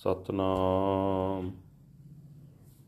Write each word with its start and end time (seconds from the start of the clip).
ਸਤਨਾਮ। 0.00 1.50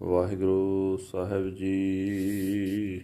ਵਾਹਿਗੁਰੂ 0.02 0.96
ਸਾਹਿਬ 0.96 1.50
ਜੀ। 1.50 3.00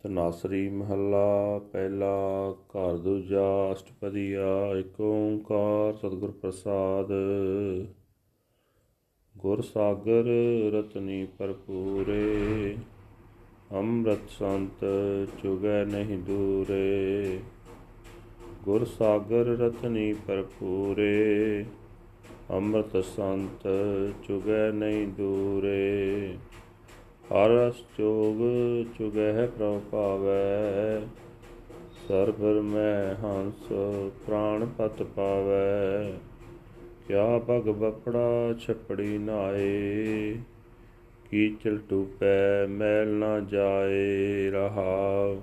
ਤਨਾਸਰੀ 0.00 0.68
ਮਹੱਲਾ, 0.68 1.58
ਪਹਿਲਾ 1.58 2.16
ਘਰ, 2.52 2.96
ਦੂਜਾ 2.96 3.72
ਅਸ਼ਟਪਦੀਆ 3.72 4.78
ਏਕ 4.78 5.00
ਓੰਕਾਰ 5.00 5.94
ਸਤਿਗੁਰ 5.94 6.30
ਪ੍ਰਸਾਦ। 6.30 7.08
ਗੁਰ 9.38 9.62
ਸਾਗਰ 9.62 10.24
ਰਤਨੀ 10.72 11.26
ਭਰਪੂਰੇ, 11.38 12.76
ਅੰਮ੍ਰਿਤ 13.72 14.30
ਸੰਤ 14.30 14.84
ਚੁਗੈ 15.42 15.84
ਨਹੀਂ 15.84 16.18
ਦੂਰੇ। 16.18 17.40
ਗੁਰ 18.64 18.84
ਸਾਗਰ 18.84 19.46
ਰਤਨੀ 19.60 20.12
ਭਰਪੂਰੇ, 20.12 21.64
ਅੰਮ੍ਰਿਤ 22.50 23.04
ਸੰਤ 23.04 23.66
ਚੁਗੈ 24.26 24.70
ਨਹੀਂ 24.72 25.06
ਦੂਰੇ। 25.08 26.34
ਹਰ 27.24 27.48
ਰਸ 27.48 27.74
ਚੋਗ 27.98 28.36
ਚੁਗੈ 28.98 29.46
ਪ੍ਰਭ 29.46 29.80
ਪਾਵੈ 29.90 31.00
ਸਰਬਰ 32.08 32.60
ਮੈਂ 32.60 33.14
ਹੰਸ 33.14 33.66
ਪ੍ਰਾਣ 34.26 34.66
ਪਤ 34.78 35.02
ਪਾਵੈ। 35.02 36.12
ਕਿਆ 37.08 37.38
ਭਗ 37.38 37.68
ਬਪੜਾ 37.70 38.54
ਛਪੜੀ 38.60 39.18
ਨਾਏ 39.18 40.36
ਕੀਚਲ 41.30 41.78
ਟੂਪੈ 41.90 42.66
ਮੈਲ 42.66 43.08
ਨਾ 43.08 43.40
ਜਾਏ 43.40 44.50
ਰਹਾਉ। 44.50 45.36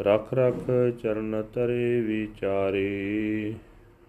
ਰਖ 0.00 0.34
ਰਖ 0.34 0.70
ਚਰਨ 1.02 1.42
ਤਰੇ 1.54 2.00
ਵਿਚਾਰੀ 2.00 3.54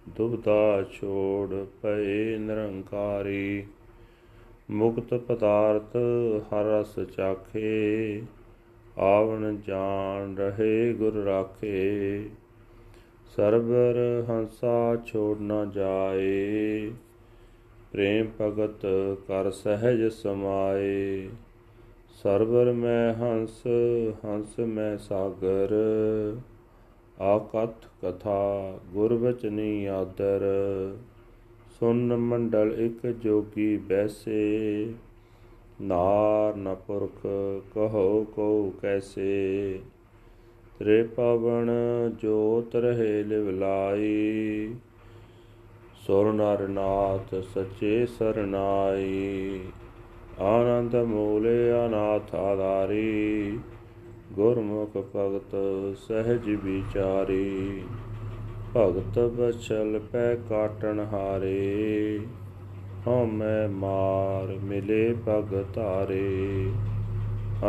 ਦੁਬਦਾ 0.09 0.83
ਛੋੜ 0.83 1.65
ਪਏ 1.81 2.37
ਨਿਰੰਕਾਰੀ। 2.37 3.63
ਮੁਕਤ 4.69 5.13
ਪਦਾਰਥ 5.13 5.95
ਹਰ 6.43 6.63
ਰਸ 6.63 6.99
ਚਾਖੇ, 7.17 8.21
ਆਵਣ 8.97 9.57
ਜਾਣ 9.67 10.35
ਰਹੇ 10.35 10.93
ਗੁਰ 10.93 11.13
ਰਾਖੇ। 11.13 12.19
ਸਰਬਰ 13.35 14.25
ਹੰਸਾ 14.29 14.95
ਛੋੜ 15.05 15.39
ਨਾ 15.39 15.65
ਜਾਏ, 15.65 16.91
ਪ੍ਰੇਮ 17.91 18.27
ਭਗਤ 18.41 18.85
ਕਰ 19.27 19.51
ਸਹਿਜ 19.51 20.11
ਸਮਾਏ। 20.11 21.29
ਸਰਵਰ 22.23 22.71
ਮੈਂ 22.71 23.13
ਹੰਸ 23.13 23.63
ਹੰਸ 24.25 24.59
ਮੈਂ 24.59 24.97
ਸਾਗਰ। 24.97 25.73
ਆਕਥ 27.21 27.87
ਕਥਾ 28.03 28.79
ਗੁਰ 28.93 29.17
ਬਚਨੀ 29.17 29.85
ਆਦਰ। 29.85 30.41
ਸੁਨ 31.79 32.15
ਮੰਡਲ 32.15 32.75
ਇੱਕ 32.77 33.07
ਜੋਗੀ 33.07 33.77
ਬੈਸੇ। 33.77 34.93
ਨਾਰ 35.81 36.55
ਨ 36.55 36.75
ਪੁਰਖ 36.75 37.27
ਕਹੋ 37.73 38.23
ਕੋ 38.23 38.73
ਕੈਸੇ। 38.81 39.79
ਤ੍ਰੇ 40.79 41.03
ਪਵਨ 41.03 41.71
ਜੋਤ 42.19 42.75
ਰਹੇ 42.75 43.23
ਲਿਵ 43.23 43.49
ਲਾਈ। 43.49 44.75
ਸੁਰ 46.07 46.33
ਨਰ 46.33 46.67
ਨਾਥ 46.67 47.35
ਸੱਚੇ 47.53 48.05
ਸਰਨਾਈ 48.05 49.59
ਆਨੰਦ 50.41 50.95
ਮੂਲੇ 50.95 51.71
ਅਨਾਥ 51.85 52.35
ਆਧਾਰੀ 52.35 53.59
ਗੁਰਮੁਖ 54.33 54.97
ਭਗਤ 55.15 55.55
ਸਹਿਜ 55.97 56.49
ਵਿਚਾਰੀ। 56.49 57.83
ਭਗਤ 58.77 59.19
ਬਚਲ 59.19 59.99
ਪੈ 60.11 60.35
ਕਾਟਣ 60.35 60.99
ਹਾਰੇ, 60.99 62.19
ਹਉਮੈ 63.07 63.67
ਮਾਰ 63.67 64.47
ਮਿਲੇ 64.63 65.15
ਭਗ 65.27 65.63
ਧਾਰੇ। 65.73 66.71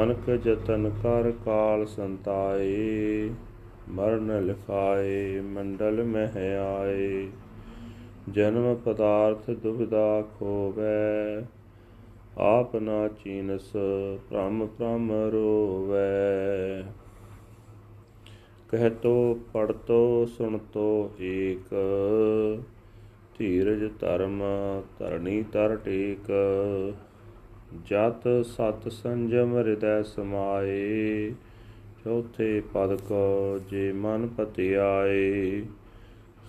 ਅਨਕ 0.03 0.31
ਜਤਨ 0.31 0.91
ਕਰ 1.03 1.32
ਕਾਲ 1.44 1.87
ਸੰਤਾਏ, 1.87 3.31
ਮਰਨ 3.88 4.47
ਲਿਖਾਏ 4.47 5.41
ਮੰਡਲ 5.41 6.05
ਮਹਿ 6.05 6.56
ਆਏ। 6.56 7.28
ਜਨਮ 8.28 8.75
ਪਦਾਰਥ 8.75 9.50
ਦੁਬਿਧਾ 9.50 10.22
ਖੋਵੈ 10.38 11.43
ਆਪ 12.38 12.76
ਨਾ 12.76 13.08
ਚੀਨਸ, 13.08 13.72
ਭ੍ਰਮ 14.30 14.66
ਭ੍ਰਮ 14.66 15.12
ਰੋਵੈ। 15.12 16.82
ਕਹਿ 18.70 18.91
ਤੋ 18.91 19.38
ਪੜ 19.52 19.72
ਤੋ 19.72 20.26
ਸੁਣ 20.26 20.58
ਤੋ 20.58 21.10
ਏਕ। 21.20 21.75
ਧੀਰਜ 23.38 23.91
ਧਰਮ 24.00 24.42
ਧਰਣੀ 24.98 25.44
ਤਰ 25.52 25.76
ਟੇਕ। 25.76 26.32
ਜਤ 27.84 28.46
ਸਤ 28.46 28.92
ਸੰਜਮ 28.92 29.56
ਹਿਰਦੈ 29.56 30.02
ਸਮਾਏ। 30.02 31.30
ਚੌਥੇ 32.04 32.62
ਪਦ 32.75 32.94
ਕੋ 32.94 33.58
ਜੇ 33.70 33.92
ਮਨ 33.92 34.26
ਪਤਿਆਏ। 34.26 35.62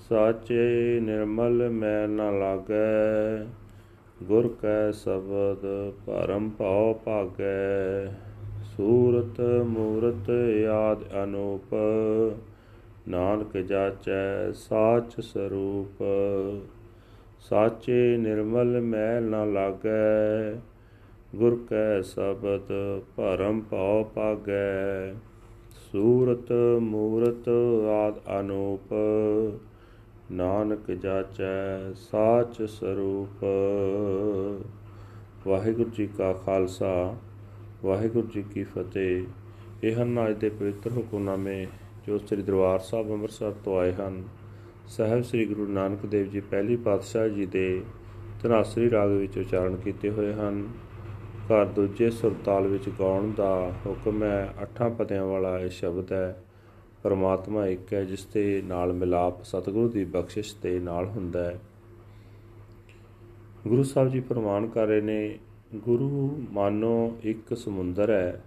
ਸਾਚੇ 0.09 0.99
ਨਿਰਮਲ 0.99 1.69
ਮੈਲ 1.69 2.09
ਨ 2.09 2.39
ਲਾਗੈ। 2.39 3.45
ਗੁਰ 4.23 4.47
ਕੈ 4.61 4.91
ਸ਼ਬਦ 4.91 5.93
ਪਰਮ 6.05 6.49
ਭਉ 6.49 6.93
ਭਾਗੈ, 6.93 8.05
ਸੂਰਤ 8.63 9.41
ਮੂਰਤ 9.67 10.29
ਆਦ 10.71 11.03
ਅਨੂਪ, 11.23 11.75
ਨਾਨਕ 13.07 13.57
ਜਾਚੈ 13.57 14.51
ਸਾਚ 14.51 15.21
ਸਰੂਪ। 15.21 16.03
ਸਾਚੇ 17.39 18.17
ਨਿਰਮਲ 18.17 18.81
ਮੈਲ 18.81 19.23
ਨ 19.23 19.53
ਲਾਗੈ, 19.53 20.51
ਗੁਰ 21.35 21.59
ਕੈ 21.69 22.01
ਸ਼ਬਦ 22.01 22.73
ਪਰਮ 23.17 23.61
ਭਉ 23.61 24.03
ਭਾਗੈ, 24.03 25.13
ਸੂਰਤ 25.91 26.51
ਮੂਰਤ 26.79 27.49
ਆਦ 27.89 28.39
ਅਨੂਪ। 28.39 28.93
ਨਾਨਕ 30.31 30.91
ਜਾਚੈ 30.91 31.93
ਸਾਚ 31.93 32.61
ਸਰੂਪ। 32.61 33.45
ਵਾਹਿਗੁਰੂ 35.47 35.89
ਜੀ 35.89 36.07
ਕਾ 36.07 36.33
ਖਾਲਸਾ, 36.33 37.15
ਵਾਹਿਗੁਰੂ 37.83 38.27
ਜੀ 38.27 38.41
ਕੀ 38.41 38.63
ਫਤਿਹ। 38.63 39.23
ਇਹ 39.83 39.95
ਹਨ 39.95 40.29
ਅੱਜ 40.29 40.37
ਦੇ 40.37 40.49
ਪਵਿੱਤਰ 40.49 40.91
ਹੁਕਮਨਾਮੇ 40.91 41.67
ਜੋ 42.07 42.17
ਸ੍ਰੀ 42.17 42.41
ਦਰਬਾਰ 42.41 42.79
ਸਾਹਿਬ 42.79 43.11
ਅੰਮ੍ਰਿਤਸਰ 43.11 43.51
ਤੋਂ 43.51 43.79
ਆਏ 43.79 43.93
ਹਨ। 43.93 44.23
ਸਹਿਬ 44.87 45.21
ਸ੍ਰੀ 45.21 45.45
ਗੁਰੂ 45.45 45.67
ਨਾਨਕ 45.67 46.05
ਦੇਵ 46.05 46.27
ਜੀ 46.27 46.39
ਪਹਿਲੀ 46.39 46.75
ਪਾਤਸ਼ਾਹ 46.75 47.27
ਜੀ 47.27 47.45
ਦੇ 47.45 47.81
ਧਨਾਸਰੀ 48.43 48.91
ਰਾਗ 48.91 49.09
ਵਿੱਚ 49.09 49.37
ਉਚਾਰਨ 49.37 49.75
ਕੀਤੇ 49.75 50.09
ਹੋਏ 50.09 50.33
ਹਨ। 50.33 50.67
ਘਰ 51.45 51.65
ਦੂਜੇ 51.65 52.09
ਸੁਰਤਾਲ 52.09 52.67
ਵਿੱਚ 52.67 52.89
ਗਾਉਣ 52.89 53.31
ਦਾ 53.31 53.71
ਹੁਕਮ 53.85 54.23
ਹੈ, 54.23 54.53
ਅੱਠਾਂ 54.61 54.89
ਪਦਿਆਂ 54.89 55.25
ਵਾਲਾ 55.25 55.59
ਇਹ 55.59 55.69
ਸ਼ਬਦ 55.69 56.13
ਹੈ। 56.13 56.43
ਪਰਮਾਤਮਾ 57.07 57.67
ਇੱਕ 57.67 57.93
ਹੈ, 57.93 58.03
ਜਿਸ 58.03 58.25
ਦੇ 58.25 58.61
ਨਾਲ 58.65 58.93
ਮਿਲਾਪ 58.93 59.43
ਸਤਿਗੁਰੂ 59.43 59.89
ਦੀ 59.89 60.05
ਬਖਸ਼ਿਸ਼ 60.05 60.55
ਦੇ 60.63 60.79
ਨਾਲ 60.79 61.05
ਹੁੰਦਾ 61.05 61.43
ਹੈ। 61.43 61.59
ਗੁਰੂ 63.67 63.83
ਸਾਹਿਬ 63.83 64.09
ਜੀ 64.09 64.19
ਪ੍ਰਮਾਣ 64.19 64.67
ਕਰ 64.67 64.87
ਰਹੇ 64.87 65.01
ਨੇ, 65.01 65.39
ਗੁਰੂ 65.75 66.43
ਮਾਨੋ 66.51 67.17
ਇੱਕ 67.23 67.57
ਸਮੁੰਦਰ 67.57 68.09
ਹੈ, 68.09 68.43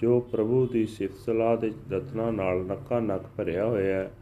ਜੋ 0.00 0.20
ਪ੍ਰਭੂ 0.20 0.66
ਦੀ 0.66 0.86
ਸਿਫਤ 0.86 1.14
ਸਲਾਹ 1.14 1.56
ਦੇ 1.56 1.72
ਰਤਨਾ 1.90 2.30
ਨਾਲ 2.30 2.64
ਨੱਕਾ 2.64 3.00
ਨੱਕ 3.00 3.22
ਭਰਿਆ 3.36 3.66
ਹੋਇਆ 3.66 3.96
ਹੈ। 3.96 4.12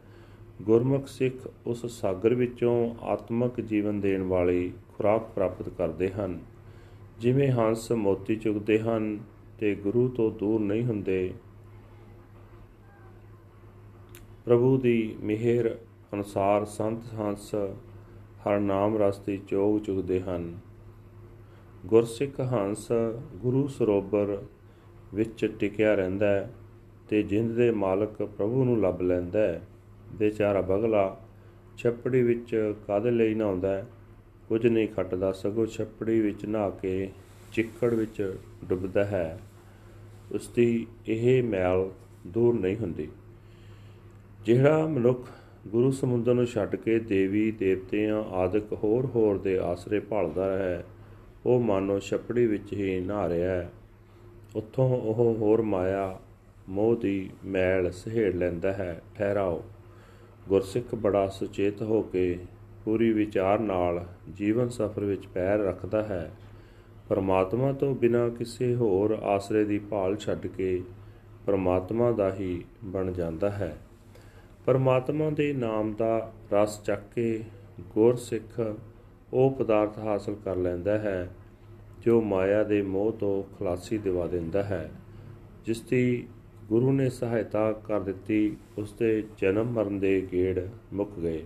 ਗੁਰਮੁਖ 0.62 1.06
ਸਿੱਖ 1.06 1.50
ਉਸ 1.66 1.86
ਸਾਗਰ 1.86 2.34
ਵਿੱਚੋਂ 2.34 2.94
ਆਤਮਿਕ 3.02 3.60
ਜੀਵਨ 3.60 4.00
ਦੇਣ 4.00 4.22
ਵਾਲੀ 4.22 4.72
ਖੁਰਾਕ 4.88 5.28
ਪ੍ਰਾਪਤ 5.34 5.68
ਕਰਦੇ 5.68 6.08
ਹਨ। 6.08 6.38
ਜਿਵੇਂ 7.20 7.52
ਹੰਸ 7.52 7.92
ਮੋਤੀ 7.92 8.36
ਚੁਗਦੇ 8.36 8.78
ਹਨ 8.78 9.18
ਤੇ 9.58 9.74
ਗੁਰੂ 9.74 10.08
ਤੋਂ 10.08 10.30
ਦੂਰ 10.30 10.60
ਨਹੀਂ 10.60 10.84
ਹੁੰਦੇ 10.84 11.34
ਪ੍ਰਭੂ 14.44 14.78
ਦੀ 14.78 15.16
ਮਿਹਰ 15.22 15.78
ਅਨੁਸਾਰ 16.14 16.64
ਸੰਤ 16.64 17.02
ਹੰਸ 17.14 17.54
ਹਰ 18.40 18.60
ਨਾਮ 18.60 19.02
ਰਸ 19.02 19.18
ਦੀ 19.18 19.40
ਚੋਗ 19.48 19.80
ਚੁਗਦੇ 19.80 20.20
ਹਨ। 20.20 20.58
ਗੁਰਸਿੱਖ 21.86 22.40
ਹੰਸ 22.40 22.88
ਗੁਰੂ 23.36 23.68
ਸਰੋਵਰ 23.68 24.42
ਵਿੱਚ 25.14 25.56
ਟਿਕਿਆ 25.58 25.94
ਰਹਿੰਦਾ 25.94 26.26
ਹੈ 26.26 26.52
ਤੇ 27.08 27.22
ਜਿੰਦ 27.22 27.52
ਦੇ 27.52 27.70
ਮਾਲਕ 27.70 28.22
ਪ੍ਰਭੂ 28.22 28.64
ਨੂੰ 28.64 28.80
ਲੱਭ 28.80 29.00
ਲੈਂਦਾ 29.00 29.40
ਹੈ। 29.40 29.62
ਬੇਚਾਰਾ 30.12 30.60
ਬਗਲਾ 30.60 31.20
ਛੱਪੜੀ 31.76 32.22
ਵਿੱਚ 32.22 32.74
ਕਾਦੇ 32.86 33.10
ਲਈ 33.10 33.34
ਨਹਾਉਂਦਾ 33.34 33.76
ਹੈ। 33.76 33.86
ਕੁਝ 34.48 34.66
ਨਹੀਂ 34.66 34.88
ਖੱਟਦਾ, 34.88 35.32
ਸਗੋਂ 35.32 35.66
ਛੱਪੜੀ 35.66 36.20
ਵਿੱਚ 36.20 36.46
ਨਹਾ 36.46 36.70
ਕੇ 36.70 37.10
ਚਿੱਕੜ 37.52 37.94
ਵਿੱਚ 37.94 38.38
ਡੁੱਬਦਾ 38.64 39.04
ਹੈ। 39.04 39.40
ਉਸ 40.32 40.48
ਦੀ 40.48 40.86
ਇਹ 41.08 41.42
ਮੈਲ 41.42 41.90
ਦੂਰ 42.26 42.60
ਨਹੀਂ 42.60 42.76
ਹੁੰਦੀ। 42.76 43.08
ਜਿਹੜਾ 44.44 44.86
ਮਨੁੱਖ 44.86 45.28
ਗੁਰੂ 45.68 45.90
ਸਮੁੰਦਰ 45.90 46.34
ਨੂੰ 46.34 46.46
ਛੱਡ 46.46 46.76
ਕੇ 46.76 46.98
ਦੇਵੀ 46.98 47.50
ਦੇਵਤਿਆਂ, 47.50 48.24
ਆਦਿਕ 48.24 48.72
ਹੋਰ 48.72 49.06
ਹੋਰ 49.06 49.38
ਦੇ 49.38 49.58
ਆਸਰੇ 49.58 50.00
ਭਾਲਦਾ 50.00 50.58
ਹੈ, 50.58 50.84
ਉਹ 51.46 51.60
ਮਾਨੋ 51.60 51.98
ਛਪੜੀ 51.98 52.46
ਵਿੱਚ 52.46 52.72
ਹੀ 52.72 53.00
ਨਹਾ 53.00 53.28
ਰਿਹਾ 53.28 53.54
ਹੈ। 53.54 53.72
ਉੱਥੋਂ 54.56 55.00
ਉਹ 55.00 55.34
ਹੋਰ 55.34 55.62
ਮਾਇਆ, 55.62 56.18
ਮੋਹ 56.68 56.96
ਦੀ 56.96 57.30
ਮੈਲ 57.44 57.90
ਸਹੇੜ 57.90 58.34
ਲੈਂਦਾ 58.34 58.72
ਹੈ। 58.72 59.02
ਠਹਿਰਾਓ। 59.14 59.62
ਗੁਰਸਿੱਖ 60.48 60.94
ਬੜਾ 60.94 61.26
ਸੁਚੇਤ 61.28 61.82
ਹੋ 61.82 62.02
ਕੇ 62.02 62.38
ਪੂਰੀ 62.84 63.12
ਵਿਚਾਰ 63.12 63.58
ਨਾਲ 63.58 64.06
ਜੀਵਨ 64.34 64.68
ਸਫਰ 64.68 65.04
ਵਿੱਚ 65.04 65.26
ਪੈਰ 65.26 65.58
ਰੱਖਦਾ 65.58 66.02
ਹੈ। 66.02 66.30
ਪਰਮਾਤਮਾ 67.08 67.72
ਤੋਂ 67.72 67.94
ਬਿਨਾਂ 67.94 68.30
ਕਿਸੇ 68.30 68.74
ਹੋਰ 68.74 69.10
ਆਸਰੇ 69.22 69.64
ਦੀ 69.64 69.78
ਭਾਲ 69.78 70.16
ਛੱਡ 70.16 70.46
ਕੇ 70.46 70.82
ਪਰਮਾਤਮਾ 71.46 72.12
ਦਾ 72.12 72.34
ਹੀ 72.34 72.64
ਬਣ 72.84 73.12
ਜਾਂਦਾ 73.12 73.50
ਹੈ। 73.50 73.76
ਪਰਮਾਤਮਾ 74.66 75.30
ਦੇ 75.30 75.52
ਨਾਮ 75.52 75.94
ਦਾ 75.94 76.32
ਰਸ 76.52 76.82
ਚੱਕ 76.82 77.02
ਕੇ 77.14 77.44
ਗੁਰ 77.80 78.16
ਸਿੱਖ 78.16 78.76
ਉਹ 79.32 79.50
ਪਦਾਰਥ 79.50 79.98
ਹਾਸਲ 79.98 80.34
ਕਰ 80.44 80.56
ਲੈਂਦਾ 80.56 80.98
ਹੈ, 80.98 81.30
ਜੋ 82.02 82.20
ਮਾਇਆ 82.20 82.64
ਦੇ 82.64 82.82
ਮੋਹ 82.82 83.12
ਤੋਂ 83.12 83.42
ਖਲਾਸੀ 83.58 83.98
ਦਿਵਾ 83.98 84.26
ਦਿੰਦਾ 84.26 84.62
ਹੈ। 84.62 84.90
ਜਿਸ 85.64 85.80
ਦੀ 85.80 86.28
ਗੁਰੂ 86.68 86.92
ਨੇ 86.92 87.10
ਸਹਾਇਤਾ 87.10 87.72
ਕਰ 87.72 88.00
ਦਿੱਤੀ, 88.00 88.56
ਉਸ 88.78 88.92
ਦੇ 88.92 89.24
ਜਨਮ 89.38 89.66
ਮਰਨ 89.66 89.98
ਦੇ 89.98 90.28
ਗੇੜ 90.32 90.60
ਮੁੱਕ 90.92 91.10
ਗਏ। 91.20 91.44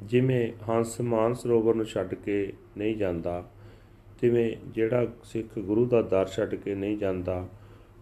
ਜਿਵੇਂ 0.00 0.52
ਹੰਸ 0.68 1.00
ਮਾਨ 1.00 1.34
ਸਰੋਵਰ 1.34 1.74
ਨੂੰ 1.74 1.84
ਛੱਡ 1.84 2.14
ਕੇ 2.14 2.52
ਨਹੀਂ 2.76 2.96
ਜਾਂਦਾ, 2.96 3.50
ਤਿਵੇਂ 4.20 4.70
ਜਿਹੜਾ 4.70 5.06
ਸਿੱਖ 5.24 5.58
ਗੁਰੂ 5.58 5.86
ਦਾ 5.86 6.02
ਦਰ 6.02 6.26
ਛੱਡ 6.26 6.54
ਕੇ 6.54 6.74
ਨਹੀਂ 6.74 6.98
ਜਾਂਦਾ, 6.98 7.48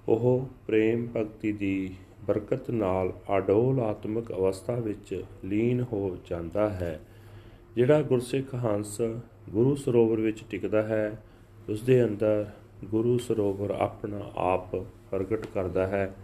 ਉਹ 0.08 0.48
ਪ੍ਰੇਮ 0.66 1.08
ਭਗਤੀ 1.16 1.52
ਦੀ 1.52 1.94
ਬਰਕਤ 2.26 2.70
ਨਾਲ 2.70 3.12
ਅਡੋਲ 3.36 3.80
ਆਤਮਿਕ 3.80 4.32
ਅਵਸਥਾ 4.32 4.74
ਵਿੱਚ 4.74 5.24
ਲੀਨ 5.44 5.80
ਹੋ 5.92 6.16
ਜਾਂਦਾ 6.26 6.68
ਹੈ, 6.70 7.00
ਜਿਹੜਾ 7.76 8.02
ਗੁਰਸਿੱਖ 8.02 8.54
ਹੰਸ 8.54 9.00
ਗੁਰੂ 9.50 9.74
ਸਰੋਵਰ 9.74 10.20
ਵਿੱਚ 10.20 10.44
ਟਿਕਦਾ 10.50 10.82
ਹੈ 10.82 11.22
ਉਸ 11.68 11.82
ਦੇ 11.82 12.04
ਅੰਦਰ 12.04 12.50
ਗੁਰੂ 12.84 13.18
ਸਰੋਵਰ 13.18 13.70
ਆਪਣਾ 13.70 14.20
ਆਪ 14.36 14.76
ਪ੍ਰਗਟ 15.10 15.46
ਕਰਦਾ 15.46 15.86
ਹੈ। 15.86 16.14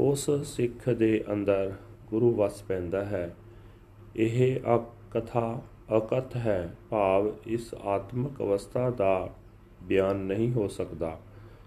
ਉਸ 0.00 0.30
ਸਿੱਖ 0.44 0.88
ਦੇ 0.90 1.24
ਅੰਦਰ 1.32 1.72
ਗੁਰੂ 2.06 2.34
ਵਸ 2.34 2.62
ਪੈਂਦਾ 2.62 3.04
ਹੈ। 3.04 3.36
ਇਹ 4.16 4.60
ਕਥਾ 5.10 5.62
ਅਕਥ 5.96 6.36
ਹੈ, 6.36 6.74
ਭਾਵ 6.90 7.32
ਇਸ 7.46 7.74
ਆਤਮਿਕ 7.74 8.42
ਅਵਸਥਾ 8.42 8.90
ਦਾ 8.90 9.30
ਬਿਆਨ 9.82 10.16
ਨਹੀਂ 10.16 10.52
ਹੋ 10.52 10.68
ਸਕਦਾ। 10.68 11.18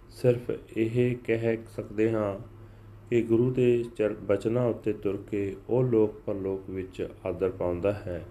ਸਿਰਫ 0.09 0.51
ਇਹ 0.77 1.15
ਕਹਿ 1.23 1.57
ਸਕਦੇ 1.75 2.11
ਹਾਂ 2.11 2.52
ਕਿ 3.13 3.21
ਗੁਰੂ 3.21 3.51
ਦੇ 3.51 3.85
ਬਚਨਾਂ 4.23 4.65
ਉੱਤੇ 4.65 4.93
ਤੁਰ 4.93 5.17
ਕੇ 5.31 5.55
ਉਹ 5.69 5.83
ਲੋਕ 5.83 6.13
ਪਰਲੋਕ 6.25 6.69
ਵਿੱਚ 6.69 7.09
ਆਦਰ 7.25 7.49
ਪਾਉਂਦਾ 7.49 7.93
ਹੈ। 7.93 8.25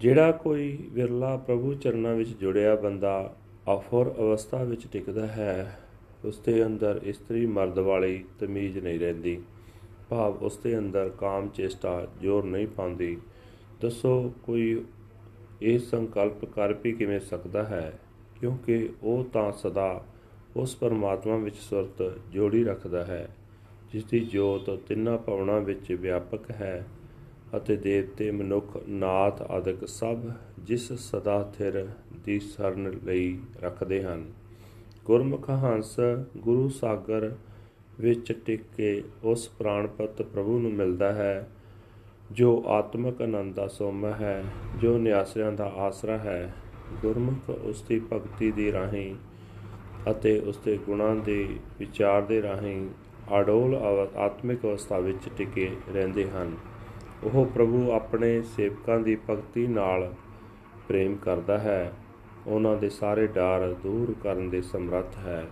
ਜਿਹੜਾ 0.00 0.32
ਕੋਈ 0.32 0.88
ਵਿਰਲਾ 0.92 1.36
ਪ੍ਰਭੂ 1.36 1.74
ਚਰਨਾਂ 1.74 2.14
ਵਿੱਚ 2.14 2.28
ਜੁੜਿਆ 2.28 2.76
ਬੰਦਾ 2.76 3.36
ਅਫਰ 3.74 4.14
ਅਵਸਥਾ 4.18 4.64
ਵਿੱਚ 4.64 4.86
ਟਿਕਦਾ 4.86 5.26
ਹੈ 5.26 5.80
ਉਸ 6.24 6.38
ਦੇ 6.38 6.66
ਅੰਦਰ 6.66 7.00
ਇਸਤਰੀ 7.04 7.46
ਮਰਦ 7.46 7.78
ਵਾਲੀ 7.78 8.24
ਤਮੀਜ਼ 8.40 8.78
ਨਹੀਂ 8.78 9.00
ਰਹਿੰਦੀ। 9.00 9.42
ਭਾਵ 10.08 10.32
ਉਸ 10.34 10.56
ਦੇ 10.56 10.78
ਅੰਦਰ 10.78 11.08
ਕਾਮ 11.08 11.48
ਚੇਸ਼ਟਾ 11.48 12.08
ਜ਼ੋਰ 12.20 12.44
ਨਹੀਂ 12.44 12.66
ਪਾਉਂਦੀ। 12.66 13.18
ਦੱਸੋ, 13.80 14.32
ਕੋਈ 14.42 14.84
ਇਹ 15.62 15.78
ਸੰਕਲਪ 15.78 16.44
ਕਰ 16.44 16.72
ਵੀ 16.72 16.92
ਕਿਵੇਂ 16.92 17.20
ਸਕਦਾ 17.20 17.64
ਹੈ? 17.64 17.98
ਕਿਉਂਕਿ 18.40 18.90
ਉਹ 19.02 19.24
ਤਾਂ 19.24 19.52
ਸਦਾ 19.52 20.04
ਉਸ 20.56 20.76
ਪਰਮਾਤਮਾ 20.76 21.36
ਵਿੱਚ 21.36 21.56
ਸੁਰਤ 21.56 22.12
ਜੋੜੀ 22.30 22.64
ਰੱਖਦਾ 22.64 23.04
ਹੈ 23.04 23.28
ਜਿਸ 23.92 24.04
ਦੀ 24.04 24.20
ਜੋਤ 24.20 24.70
ਤਿੰਨਾਂ 24.70 25.18
ਭਵਨਾਂ 25.18 25.60
ਵਿੱਚ 25.60 25.92
ਵਿਆਪਕ 25.92 26.50
ਹੈ 26.50 26.86
ਅਤੇ 27.56 27.76
ਦੇਵਤੇ, 27.76 28.30
ਮਨੁੱਖ, 28.30 28.78
ਨਾਥ 28.88 29.42
ਆਦਿਕ 29.42 29.88
ਸਭ 29.88 30.18
ਜਿਸ 30.58 30.92
ਸਦਾ 30.92 31.52
ਥਿਰ 31.58 31.88
ਦੀ 32.24 32.40
ਸਰਨ 32.40 33.00
ਲਈ 33.04 33.38
ਰੱਖਦੇ 33.62 34.02
ਹਨ। 34.02 34.32
ਗੁਰਮੁਖ 35.04 35.50
ਹੰਸ 35.50 35.96
ਗੁਰੂ 36.36 36.68
ਸਾਗਰ 36.68 37.34
ਵਿੱਚ 38.00 38.32
ਟਿਕ 38.32 38.62
ਕੇ 38.76 39.02
ਉਸ 39.24 39.48
ਪ੍ਰਾਣਪਤ 39.48 40.22
ਪ੍ਰਭੂ 40.22 40.58
ਨੂੰ 40.58 40.72
ਮਿਲਦਾ 40.72 41.12
ਹੈ, 41.12 41.48
ਜੋ 42.30 42.64
ਆਤਮਿਕ 42.66 43.22
ਆਨੰਦ 43.22 43.54
ਦਾ 43.54 43.68
ਸੋਮ 43.68 44.06
ਹੈ, 44.06 44.44
ਜੋ 44.80 44.98
ਨਿਆਸਰਿਆਂ 44.98 45.52
ਦਾ 45.52 45.66
ਆਸਰਾ 45.66 46.18
ਹੈ। 46.18 46.54
ਗੁਰਮੁਖ 47.02 47.50
ਉਸ 47.50 47.82
ਦੀ 47.82 48.00
ਭਗਤੀ 48.12 48.52
ਦੀ 48.52 48.72
ਰਾਹੀਂ 48.72 49.14
ਅਤੇ 50.10 50.38
ਉਸ 50.38 50.58
ਦੇ 50.58 50.76
ਗੁਣਾਂ 50.86 51.14
ਦੇ 51.16 51.56
ਵਿਚਾਰ 51.78 52.22
ਦੇ 52.22 52.42
ਰਾਹੀਂ 52.42 52.88
ਅਡੋਲ 53.40 53.74
ਆਤਮਿਕ 54.16 54.64
ਅਵਸਥਾ 54.64 54.98
ਵਿੱਚ 54.98 55.28
ਟਿਕੇ 55.38 55.70
ਰਹਿੰਦੇ 55.94 56.28
ਹਨ। 56.30 56.56
ਉਹ 57.24 57.44
ਪ੍ਰਭੂ 57.46 57.90
ਆਪਣੇ 57.90 58.42
ਸੇਵਕਾਂ 58.42 58.98
ਦੀ 59.00 59.16
ਭਗਤੀ 59.30 59.66
ਨਾਲ 59.66 60.12
ਪ੍ਰੇਮ 60.88 61.16
ਕਰਦਾ 61.16 61.58
ਹੈ। 61.58 61.92
ਉਹਨਾਂ 62.46 62.76
ਦੇ 62.76 62.88
ਸਾਰੇ 62.90 63.26
ਡਰ 63.26 63.74
ਦੂਰ 63.82 64.14
ਕਰਨ 64.22 64.48
ਦੇ 64.50 64.62
ਸਮਰੱਥ 64.62 65.16
ਹੈ। 65.16 65.44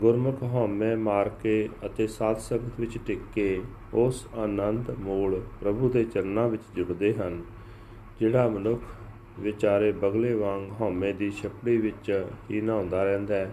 ਗੁਰਮੁਖ 0.00 0.42
ਹਉਮੈ 0.42 0.94
ਮਾਰ 0.96 1.28
ਕੇ 1.42 1.68
ਅਤੇ 1.86 2.06
ਸਾਧ 2.06 2.36
ਸੰਗਤ 2.36 2.80
ਵਿੱਚ 2.80 2.98
ਟਿਕ 3.06 3.18
ਕੇ 3.34 3.60
ਉਸ 3.94 4.26
ਆਨੰਦ 4.34 4.90
ਮੂਲ 4.98 5.40
ਪ੍ਰਭੂ 5.60 5.88
ਦੇ 5.88 6.04
ਚਰਨਾਂ 6.04 6.48
ਵਿੱਚ 6.48 6.62
ਜੁੜਦੇ 6.74 7.12
ਹਨ, 7.14 7.42
ਜਿਹੜਾ 8.20 8.48
ਮਨੁੱਖ 8.48 8.82
ਵਿਚਾਰੇ 9.40 9.92
ਬਗਲੇ 9.92 10.34
ਵਾਂਗ 10.34 10.70
ਹਉਮੈ 10.80 11.12
ਦੀ 11.12 11.30
ਛਪੜੀ 11.30 11.76
ਵਿੱਚ 11.76 12.24
ਹੀ 12.50 12.60
ਨਹਾਉਂਦਾ 12.60 13.04
ਰਹਿੰਦਾ 13.04 13.34
ਹੈ। 13.34 13.50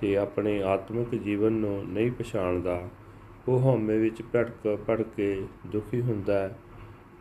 ਤੇ 0.00 0.16
ਆਪਣੇ 0.16 0.62
ਆਤਮਿਕ 0.62 1.14
ਜੀਵਨ 1.14 1.52
ਨੂੰ 1.52 1.82
ਨਹੀਂ 1.88 2.10
ਪਛਾਣਦਾ, 2.10 2.88
ਉਹ 3.48 3.60
ਹਉਮੈ 3.60 3.96
ਵਿੱਚ 3.96 4.22
ਭਟਕ 4.34 4.78
ਭੜ 4.88 5.02
ਕੇ 5.16 5.42
ਦੁਖੀ 5.66 6.00
ਹੁੰਦਾ 6.00 6.38
ਹੈ। 6.38 6.56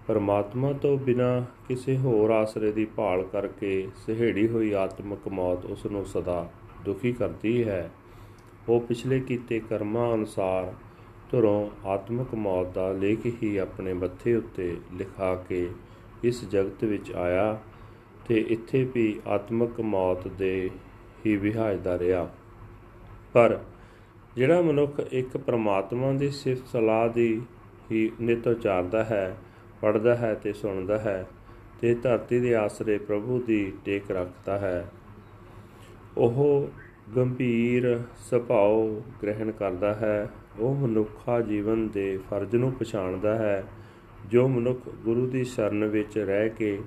ਪਰਮਾਤਮਾ 0.07 0.73
ਤੋਂ 0.73 0.97
ਬਿਨਾ 0.97 1.45
ਕਿਸੇ 1.67 1.97
ਹੋਰ 1.97 2.31
ਆਸਰੇ 2.31 2.71
ਦੀ 2.71 2.85
ਭਾਲ 2.85 3.23
ਕਰਕੇ 3.23 3.87
ਸਹਿੜੀ 3.97 4.47
ਹੋਈ 4.47 4.71
ਆਤਮਿਕ 4.73 5.27
ਮੌਤ 5.27 5.65
ਉਸ 5.65 5.85
ਨੂੰ 5.85 6.05
ਸਦਾ 6.05 6.49
ਦੁਖੀ 6.85 7.11
ਕਰਦੀ 7.13 7.63
ਹੈ। 7.63 7.89
ਉਹ 8.69 8.79
ਪਿਛਲੇ 8.81 9.19
ਕੀਤੇ 9.19 9.59
ਕਰਮਾਂ 9.59 10.13
ਅਨੁਸਾਰ 10.13 10.73
ਧਰੋਂ 11.31 11.87
ਆਤਮਿਕ 11.87 12.35
ਮੌਤ 12.35 12.73
ਦਾ 12.73 12.91
ਲੇਖ 12.91 13.25
ਹੀ 13.43 13.57
ਆਪਣੇ 13.57 13.93
ਮੱਥੇ 13.93 14.35
ਉੱਤੇ 14.35 14.75
ਲਿਖਾ 14.93 15.35
ਕੇ 15.49 15.67
ਇਸ 16.23 16.43
ਜਗਤ 16.49 16.83
ਵਿੱਚ 16.83 17.11
ਆਇਆ 17.11 17.57
ਤੇ 18.27 18.45
ਇੱਥੇ 18.49 18.83
ਵੀ 18.93 19.19
ਆਤਮਿਕ 19.27 19.81
ਮੌਤ 19.81 20.27
ਦੇ 20.27 20.69
ਹੀ 21.25 21.35
ਵਿਹਾਜਦਾ 21.35 21.99
ਰਿਹਾ। 21.99 22.23
ਪਰ 22.23 22.44
ਜਿਹੜਾ 24.35 24.61
ਮਨੁੱਖ 24.61 24.99
ਇੱਕ 25.11 25.37
ਪ੍ਰਮਾਤਮਾ 25.37 26.11
ਦੀ 26.11 26.29
ਸਿਫਤ 26.29 26.67
ਸਲਾਹ 26.67 27.07
ਦੀ 27.09 27.41
ਹੀ 27.91 28.11
ਨਿਤ 28.21 28.47
ਉਚਾਰਦਾ 28.47 29.03
ਹੈ 29.03 29.37
ਪੜਦਾ 29.81 30.15
ਹੈ 30.15 30.33
ਤੇ 30.33 30.53
ਸੁਣਦਾ 30.53 30.97
ਹੈ 30.97 31.25
ਤੇ 31.81 31.93
ਧਰਤੀ 31.95 32.39
ਦੇ 32.39 32.55
ਆਸਰੇ 32.55 32.97
ਪ੍ਰਭੂ 32.97 33.39
ਦੀ 33.39 33.73
ਟੇਕ 33.85 34.11
ਰੱਖਦਾ 34.11 34.57
ਹੈ, 34.57 34.85
ਉਹ 36.17 36.69
ਗੰਭੀਰ 37.15 37.99
ਸੁਭਾਅ 38.29 39.01
ਗ੍ਰਹਿਣ 39.23 39.51
ਕਰਦਾ 39.51 39.93
ਹੈ, 39.93 40.29
ਉਹ 40.59 40.75
ਮਨੁੱਖਾ 40.75 41.41
ਜੀਵਨ 41.41 41.87
ਦੇ 41.87 42.17
ਫਰਜ਼ 42.29 42.55
ਨੂੰ 42.55 42.71
ਪਛਾਣਦਾ 42.71 43.35
ਹੈ, 43.35 43.63
ਜੋ 44.27 44.47
ਮਨੁੱਖ 44.47 44.89
ਗੁਰੂ 44.89 45.27
ਦੀ 45.27 45.43
ਸ਼ਰਨ 45.43 45.85
ਵਿੱਚ 45.85 46.17
ਰਹਿ 46.17 46.49
ਕੇ 46.49 46.79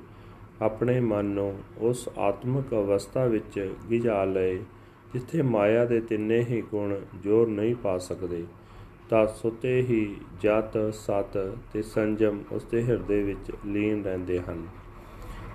ਆਪਣੇ 0.62 1.00
ਮਨ 1.00 1.24
ਨੂੰ 1.24 1.58
ਉਸ 1.78 2.08
ਆਤਮਿਕ 2.18 2.74
ਅਵਸਥਾ 2.74 3.24
ਵਿੱਚ 3.26 3.74
ਗਿਜਾ 3.90 4.24
ਲਏ। 4.24 4.58
ਜਿੱਥੇ 5.12 5.42
ਮਾਇਆ 5.42 5.84
ਦੇ 5.84 6.00
ਤਿੰਨੇ 6.00 6.38
ਹੀ 6.40 6.60
ਗੁਣ 6.60 6.94
ਜੋਰ 7.22 7.48
ਨਹੀਂ 7.48 7.74
ਪਾ 7.74 7.98
ਸਕਦੇ, 7.98 8.44
ਤਾਂ 9.10 9.26
ਸੁਤੇ 9.26 9.80
ਹੀ 9.80 10.16
ਜਤ, 10.40 10.94
ਸਤ 10.94 11.52
ਤੇ 11.72 11.82
ਸੰਜਮ 11.82 12.40
ਉਸ 12.52 12.64
ਦੇ 12.64 12.82
ਹਿਰਦੇ 12.82 13.22
ਵਿੱਚ 13.22 13.52
ਲੀਨ 13.66 14.04
ਰਹਿੰਦੇ 14.04 14.40
ਹਨ। 14.40 14.66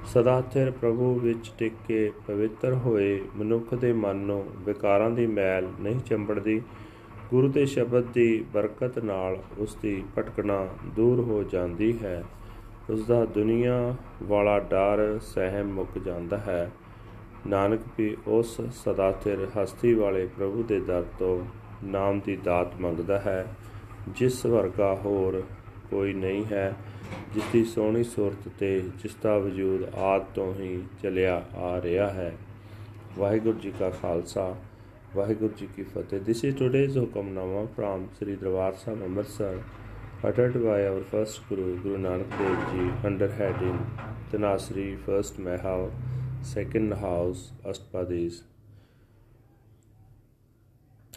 ਸਦਾ 0.05 0.41
ਥਿਰ 0.41 0.71
ਪ੍ਰਭੂ 0.71 1.13
ਵਿੱਚ 1.13 1.51
ਟਿਕ 1.57 1.73
ਕੇ 1.87 2.11
ਪਵਿੱਤਰ 2.27 2.73
ਹੋਏ 2.73 3.21
ਮਨੁੱਖ 3.35 3.73
ਦੇ 3.75 3.93
ਮਨ 3.93 4.15
ਨੂੰ 4.15 4.45
ਵਿਕਾਰਾਂ 4.65 5.09
ਦੀ 5.09 5.27
ਮੈਲ 5.27 5.67
ਨਹੀਂ 5.79 5.99
ਚੰਬੜਦੀ, 5.99 6.61
ਗੁਰੂ 7.29 7.47
ਦੇ 7.47 7.65
ਸ਼ਬਦ 7.65 8.03
ਦੀ 8.13 8.45
ਬਰਕਤ 8.53 8.99
ਨਾਲ 8.99 9.37
ਉਸ 9.57 9.77
ਦੀ 9.81 10.03
ਭਟਕਣਾ 10.17 10.67
ਦੂਰ 10.95 11.19
ਹੋ 11.19 11.43
ਜਾਂਦੀ 11.43 11.99
ਹੈ। 12.03 12.23
ਉਸ 12.89 13.05
ਦਾ 13.05 13.25
ਦੁਨੀਆ 13.25 13.95
ਵਾਲਾ 14.23 14.59
ਡਰ 14.59 15.19
ਸਹਿਮ 15.21 15.67
ਮੁੱਕ 15.67 15.97
ਜਾਂਦਾ 15.97 16.37
ਹੈ। 16.37 16.71
ਨਾਨਕ 17.47 17.79
ਵੀ 17.97 18.17
ਉਸ 18.27 18.61
ਸਦਾ 18.61 19.11
ਥਿਰ 19.11 19.47
ਹਸਤੀ 19.57 19.93
ਵਾਲੇ 19.93 20.25
ਪ੍ਰਭੂ 20.25 20.63
ਦੇ 20.63 20.79
ਦਰ 20.79 21.05
ਤੋਂ 21.19 21.45
ਨਾਮ 21.83 22.19
ਦੀ 22.19 22.35
ਦਾਤ 22.35 22.81
ਮੰਗਦਾ 22.81 23.19
ਹੈ। 23.19 23.47
ਜਿਸ 24.07 24.45
ਵਰਗਾ 24.45 24.95
ਹੋਰ 25.05 25.43
ਕੋਈ 25.89 26.13
ਨਹੀਂ 26.13 26.45
ਹੈ 26.45 26.75
ਜਿਸ 27.33 27.43
ਦੀ 27.53 27.65
ਸੋਹਣੀ 27.65 28.03
ਸੂਰਤ 28.03 28.49
ਤੇ 28.59 28.79
ਜਿਸ 28.79 29.15
ਦਾ 29.23 29.37
ਵਜੂਦ 29.37 29.95
ਆਦ 29.95 30.25
ਤੋਂ 30.35 30.53
ਹੀ 30.53 30.83
ਚੱਲਿਆ 31.03 31.45
ਆ 31.55 31.81
ਰਿਹਾ 31.81 32.09
ਹੈ। 32.09 32.37
ਵਾਹਿਗੁਰੂ 33.17 33.59
ਜੀ 33.59 33.73
ਕਾ 33.79 33.89
ਖਾਲਸਾ 33.89 34.55
ਵਾਹਿਗੁਰੂ 35.15 35.53
ਜੀ 35.57 35.67
ਕੀ 35.75 35.83
ਫਤਿਹ। 35.83 36.19
This 36.19 36.45
is 36.45 36.57
today's 36.57 36.97
Hukamnama 36.97 37.65
from 37.65 38.15
Sri 38.15 38.35
Darbar 38.35 38.73
Sahib 38.73 39.03
Amritsar 39.03 39.59
uttered 40.27 40.53
by 40.55 40.75
our 40.89 40.99
first 41.13 41.39
Guru, 41.47 41.63
Guru 41.79 41.97
Nanak 42.03 42.35
Dev 42.39 42.59
Ji, 42.67 42.83
under 43.07 43.27
heading 43.39 43.79
Tanasri, 44.31 44.85
first 45.07 45.39
Mahal, 45.47 45.81
second 46.43 46.93
house, 46.93 47.51
Astpadis. 47.65 48.41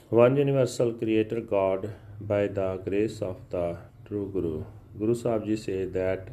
One 0.08 0.36
universal 0.36 0.92
creator 0.92 1.40
God 1.40 1.92
by 2.20 2.46
the 2.46 2.80
grace 2.84 3.20
of 3.20 3.40
the 3.50 3.76
true 4.06 4.30
Guru. 4.32 4.64
Guru 4.98 5.14
Sahib 5.14 5.58
say 5.58 5.84
that 5.86 6.28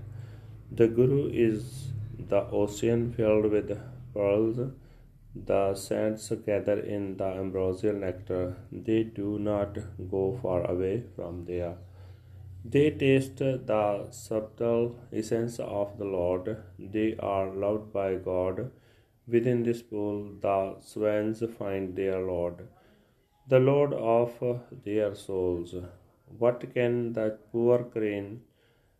the 0.71 0.87
Guru 0.87 1.27
is 1.29 1.87
the 2.19 2.45
ocean 2.51 3.11
filled 3.11 3.51
with 3.51 3.77
pearls. 4.13 4.59
The 5.35 5.73
sands 5.73 6.31
gather 6.45 6.79
in 6.79 7.17
the 7.17 7.25
ambrosial 7.25 7.95
nectar. 7.95 8.55
They 8.71 9.03
do 9.03 9.39
not 9.39 9.79
go 10.11 10.37
far 10.41 10.69
away 10.69 11.03
from 11.15 11.45
there. 11.45 11.77
They 12.65 12.91
taste 12.91 13.37
the 13.39 14.07
subtle 14.11 14.95
essence 15.11 15.59
of 15.59 15.97
the 15.97 16.05
Lord. 16.05 16.63
They 16.79 17.15
are 17.19 17.53
loved 17.53 17.91
by 17.91 18.15
God. 18.15 18.71
Within 19.27 19.63
this 19.63 19.81
pool, 19.81 20.35
the 20.39 20.77
swans 20.79 21.43
find 21.57 21.95
their 21.95 22.19
Lord, 22.19 22.67
the 23.47 23.59
Lord 23.59 23.93
of 23.93 24.61
their 24.85 25.13
souls. 25.13 25.75
What 26.37 26.73
can 26.73 27.13
that 27.13 27.51
poor 27.51 27.83
crane 27.83 28.41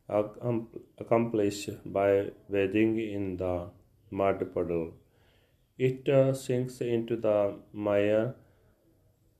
accomplish 0.10 1.70
by 1.86 2.32
wading 2.50 3.00
in 3.00 3.38
the 3.38 3.70
mud 4.12 4.53
puddle? 4.53 4.93
It 5.77 6.08
uh, 6.08 6.34
sinks 6.34 6.82
into 6.82 7.15
the 7.15 7.55
mire 7.72 8.36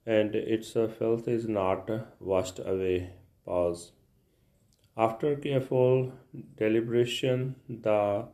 and 0.06 0.34
its 0.34 0.72
filth 0.72 1.28
is 1.28 1.48
not 1.48 1.90
washed 2.20 2.60
away. 2.60 3.12
Pause. 3.46 3.92
After 4.96 5.36
careful 5.36 6.12
deliberation, 6.56 7.56
the 7.68 8.28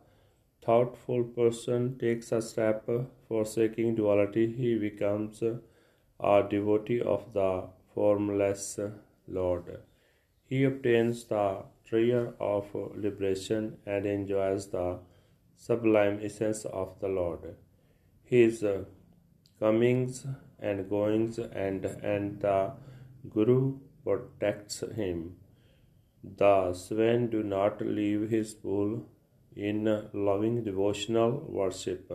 thoughtful 0.62 1.24
person 1.24 1.98
takes 1.98 2.32
a 2.32 2.42
step 2.42 2.86
forsaking 3.28 3.94
duality. 3.94 4.46
He 4.52 4.78
becomes 4.78 5.42
a 5.42 6.42
devotee 6.50 7.00
of 7.00 7.32
the 7.32 7.68
formless 7.94 8.78
Lord. 9.26 9.80
He 10.44 10.64
obtains 10.64 11.24
the 11.24 11.64
treasure 11.84 12.34
of 12.38 12.66
liberation 12.74 13.78
and 13.86 14.04
enjoys 14.04 14.66
the 14.66 14.98
sublime 15.56 16.20
essence 16.22 16.66
of 16.66 17.00
the 17.00 17.08
Lord. 17.08 17.56
His 18.22 18.62
comings 19.58 20.26
and 20.58 20.90
goings 20.90 21.38
and 21.38 21.84
and 21.86 22.40
the 22.40 22.72
Guru 23.30 23.78
protects 24.04 24.80
him. 24.80 25.39
The 26.22 26.74
swan 26.74 27.28
do 27.28 27.42
not 27.42 27.80
leave 27.80 28.28
his 28.30 28.52
pool 28.54 29.06
in 29.56 29.84
loving 30.12 30.62
devotional 30.64 31.44
worship. 31.48 32.12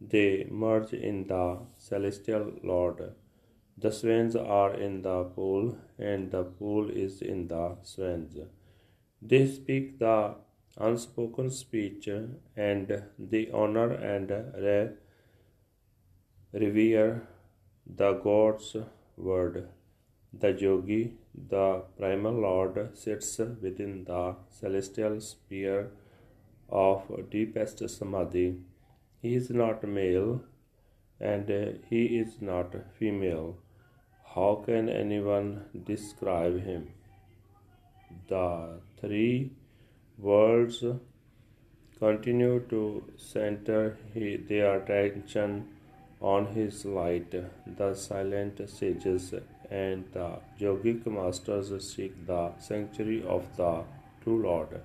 They 0.00 0.46
merge 0.50 0.92
in 0.92 1.26
the 1.28 1.60
celestial 1.76 2.52
Lord. 2.62 3.14
The 3.78 3.92
swans 3.92 4.34
are 4.36 4.74
in 4.74 5.02
the 5.02 5.24
pool, 5.24 5.78
and 5.98 6.30
the 6.30 6.44
pool 6.44 6.90
is 6.90 7.22
in 7.22 7.48
the 7.48 7.76
swans. 7.82 8.36
They 9.20 9.46
speak 9.46 9.98
the 9.98 10.34
unspoken 10.76 11.50
speech, 11.50 12.08
and 12.56 13.02
they 13.18 13.50
honor 13.50 13.92
and 13.92 14.30
re- 14.30 14.90
revere 16.52 17.28
the 17.86 18.12
God's 18.14 18.76
word. 19.16 19.68
The 20.32 20.52
yogi, 20.52 21.18
the 21.34 21.82
primal 21.98 22.32
Lord, 22.32 22.96
sits 22.96 23.38
within 23.38 24.04
the 24.04 24.36
celestial 24.50 25.20
sphere 25.20 25.90
of 26.68 27.30
deepest 27.30 27.88
samadhi. 27.88 28.56
He 29.20 29.34
is 29.34 29.50
not 29.50 29.84
male 29.84 30.42
and 31.20 31.78
he 31.88 32.18
is 32.18 32.40
not 32.40 32.74
female. 32.98 33.56
How 34.34 34.62
can 34.66 34.88
anyone 34.88 35.64
describe 35.86 36.64
him? 36.64 36.88
The 38.28 38.80
three 39.00 39.52
worlds 40.18 40.84
continue 41.98 42.60
to 42.68 43.04
center 43.16 43.96
their 44.14 44.80
attention 44.80 45.68
on 46.20 46.46
his 46.46 46.84
light. 46.84 47.34
The 47.66 47.94
silent 47.94 48.68
sages 48.68 49.34
and 49.80 50.04
the 50.12 50.28
yogic 50.60 51.06
masters 51.16 51.68
seek 51.88 52.14
the 52.26 52.42
sanctuary 52.58 53.22
of 53.36 53.44
the 53.56 53.72
true 54.22 54.42
Lord. 54.42 54.80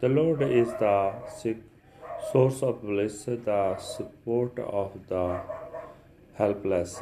The 0.00 0.08
Lord 0.08 0.42
is 0.42 0.68
the 0.82 1.14
source 2.32 2.62
of 2.62 2.82
bliss, 2.82 3.24
the 3.24 3.76
support 3.78 4.58
of 4.58 4.92
the 5.08 5.40
helpless. 6.34 6.94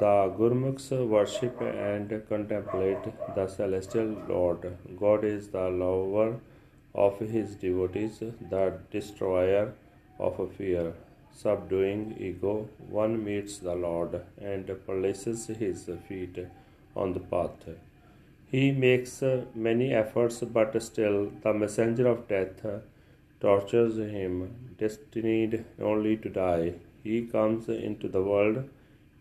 The 0.00 0.14
Gurmukhs 0.38 0.90
worship 1.16 1.60
and 1.60 2.10
contemplate 2.28 3.04
the 3.36 3.46
celestial 3.46 4.16
Lord. 4.28 4.76
God 4.98 5.24
is 5.24 5.48
the 5.48 5.68
lover 5.68 6.40
of 6.94 7.18
his 7.18 7.54
devotees, 7.54 8.18
the 8.50 8.64
destroyer 8.90 9.72
of 10.18 10.40
fear. 10.56 10.92
Subduing 11.34 12.16
ego, 12.20 12.68
one 12.88 13.24
meets 13.24 13.58
the 13.58 13.74
Lord 13.74 14.20
and 14.40 14.70
places 14.86 15.46
his 15.46 15.90
feet 16.08 16.38
on 16.94 17.14
the 17.14 17.20
path. 17.20 17.68
He 18.50 18.70
makes 18.70 19.22
many 19.54 19.92
efforts, 19.92 20.40
but 20.40 20.80
still 20.82 21.32
the 21.42 21.52
messenger 21.54 22.06
of 22.06 22.28
death 22.28 22.64
tortures 23.40 23.96
him, 23.96 24.74
destined 24.78 25.64
only 25.80 26.16
to 26.18 26.28
die. 26.28 26.74
He 27.02 27.22
comes 27.22 27.68
into 27.68 28.08
the 28.08 28.22
world, 28.22 28.68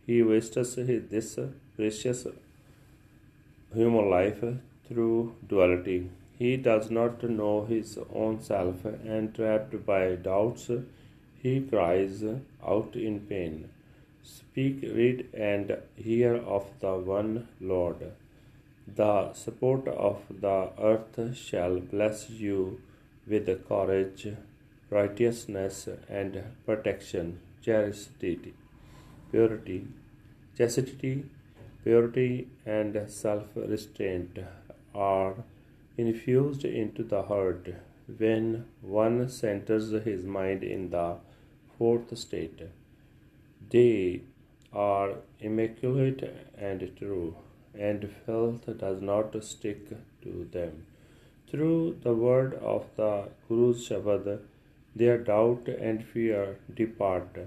he 0.06 0.22
wastes 0.22 0.75
this 0.75 1.39
precious 1.75 2.27
human 3.74 4.10
life 4.10 4.44
through 4.88 5.36
duality. 5.48 6.10
He 6.38 6.58
does 6.58 6.91
not 6.91 7.24
know 7.24 7.65
his 7.65 7.98
own 8.13 8.41
self, 8.41 8.84
and 8.86 9.34
trapped 9.34 9.86
by 9.86 10.15
doubts, 10.15 10.70
he 11.41 11.60
cries 11.62 12.24
out 12.65 12.95
in 12.95 13.19
pain. 13.21 13.69
Speak, 14.24 14.81
read, 14.81 15.27
and 15.33 15.77
hear 15.95 16.36
of 16.36 16.65
the 16.79 16.93
one 16.95 17.48
Lord. 17.60 18.12
The 18.95 19.33
support 19.33 19.88
of 19.88 20.21
the 20.29 20.69
earth 20.79 21.36
shall 21.36 21.79
bless 21.79 22.29
you 22.29 22.81
with 23.27 23.48
courage, 23.67 24.27
righteousness, 24.89 25.88
and 26.10 26.43
protection, 26.65 27.39
chastity, 27.62 28.53
purity, 29.31 29.88
chastity, 30.57 31.25
purity, 31.83 32.48
and 32.65 33.10
self 33.10 33.45
restraint 33.55 34.38
are 34.93 35.36
infused 35.98 36.65
into 36.65 37.03
the 37.03 37.24
heart 37.24 37.74
when 38.17 38.65
one 38.81 39.29
centers 39.29 39.91
his 40.03 40.24
mind 40.25 40.63
in 40.63 40.89
the 40.89 41.17
fourth 41.82 42.12
state. 42.24 42.60
They 43.76 44.22
are 44.72 45.14
immaculate 45.50 46.24
and 46.70 46.84
true, 47.00 47.30
and 47.90 48.08
filth 48.26 48.68
does 48.84 49.02
not 49.10 49.38
stick 49.52 49.82
to 50.26 50.34
them. 50.56 50.86
Through 51.50 51.98
the 52.04 52.14
word 52.26 52.54
of 52.74 52.86
the 53.00 53.14
Guru's 53.48 53.82
Shabad, 53.88 54.28
their 55.02 55.18
doubt 55.32 55.68
and 55.90 56.06
fear 56.14 56.44
depart. 56.82 57.40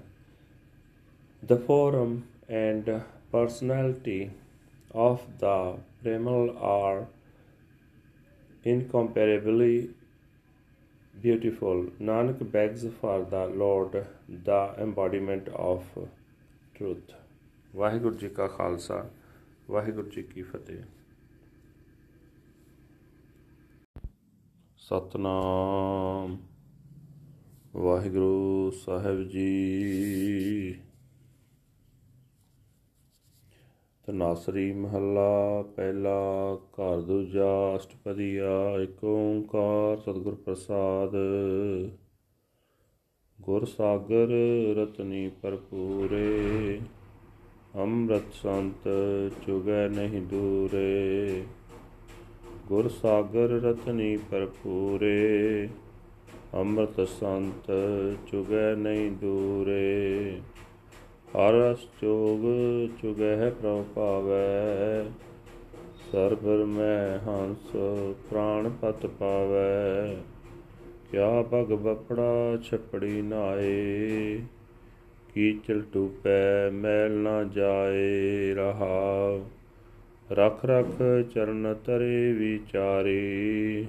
The 1.51 1.59
form 1.69 2.11
and 2.49 2.89
personality 3.31 4.21
of 5.09 5.27
the 5.43 5.57
Premal 6.03 6.49
are 6.77 7.07
incomparably 8.73 9.75
beautiful. 11.25 11.85
Nanak 11.99 12.41
begs 12.51 12.85
for 13.01 13.19
the 13.25 13.45
Lord, 13.63 13.93
the 14.49 14.63
embodiment 14.79 15.53
of 15.67 15.93
truth. 16.75 17.13
Waheguru 17.73 18.15
ji 18.15 18.27
ਕਾ 18.29 18.47
ਖਾਲਸਾ 18.47 18.97
ਵਾਹਿਗੁਰੂ 19.69 20.09
ਜੀ 20.09 20.21
ਕੀ 20.23 20.41
ਫਤਿਹ 20.41 20.83
ਸਤਨਾਮ 24.79 26.37
ਵਾਹਿਗੁਰੂ 27.75 28.71
ਸਾਹਿਬ 28.85 29.23
ਜੀ 29.29 30.79
ਤਨਾਸਰੀ 34.07 34.71
ਮਹੱਲਾ, 34.71 35.61
ਪਹਿਲਾ 35.75 36.17
ਘਰ 36.73 37.01
ਦੂਜਾ 37.01 37.75
ਅਸ਼ਟਪਦੀਆ 37.75 38.49
ਏਕ 38.81 39.03
ਓੰਕਾਰ 39.03 39.97
ਸਤਿਗੁਰ 39.97 40.35
ਪ੍ਰਸਾਦ। 40.35 41.15
ਗੁਰ 43.41 43.65
ਸਾਗਰ 43.65 44.33
ਰਤਨੀ 44.77 45.31
ਭਰਪੂਰੇ, 45.41 46.79
ਅੰਮ੍ਰਿਤ 47.75 48.33
ਸੰਤ 48.33 48.87
ਚੁਗੈ 49.45 49.87
ਨਹੀਂ 49.87 50.21
ਦੂਰੇ। 50.21 51.43
ਗੁਰ 52.67 52.89
ਸਾਗਰ 52.89 53.49
ਰਤਨੀ 53.61 54.17
ਭਰਪੂਰੇ, 54.31 55.69
ਅੰਮ੍ਰਿਤ 56.53 57.07
ਸੰਤ 57.07 57.71
ਚੁਗੈ 58.27 58.75
ਨਹੀਂ 58.75 59.11
ਦੂਰੇ। 59.11 60.41
ਹਰਸ 61.35 61.79
ਚੋਗ 62.01 62.41
ਚੁਗਹਿ 63.01 63.51
ਪ੍ਰਭ 63.51 63.85
ਪਾਵੈ 63.95 65.03
ਸਰਬਰ 66.11 66.65
ਮੈਂ 66.65 67.19
ਹੰਸ 67.19 67.71
ਪ੍ਰਾਣ 68.29 68.69
ਪਤ 68.69 69.05
ਪਾਵੈ। 69.05 70.15
ਕਿਆ 71.11 71.41
ਭਗ 71.41 71.67
ਬਪੜਾ 71.67 72.57
ਛਪੜੀ 72.57 73.21
ਨਾਏ? 73.21 74.39
ਕੀਚਲ 75.33 75.83
ਟੂਪੈ 75.93 76.69
ਮੈਲ 76.69 77.11
ਨਾ 77.11 77.43
ਜਾਏ 77.43 78.53
ਰਹਾ? 78.53 79.39
ਰਖ 80.31 80.65
ਰਖ 80.65 81.01
ਚਰਨ 81.33 81.75
ਤਰੇ 81.85 82.31
ਵਿਚਾਰੀ। 82.31 83.85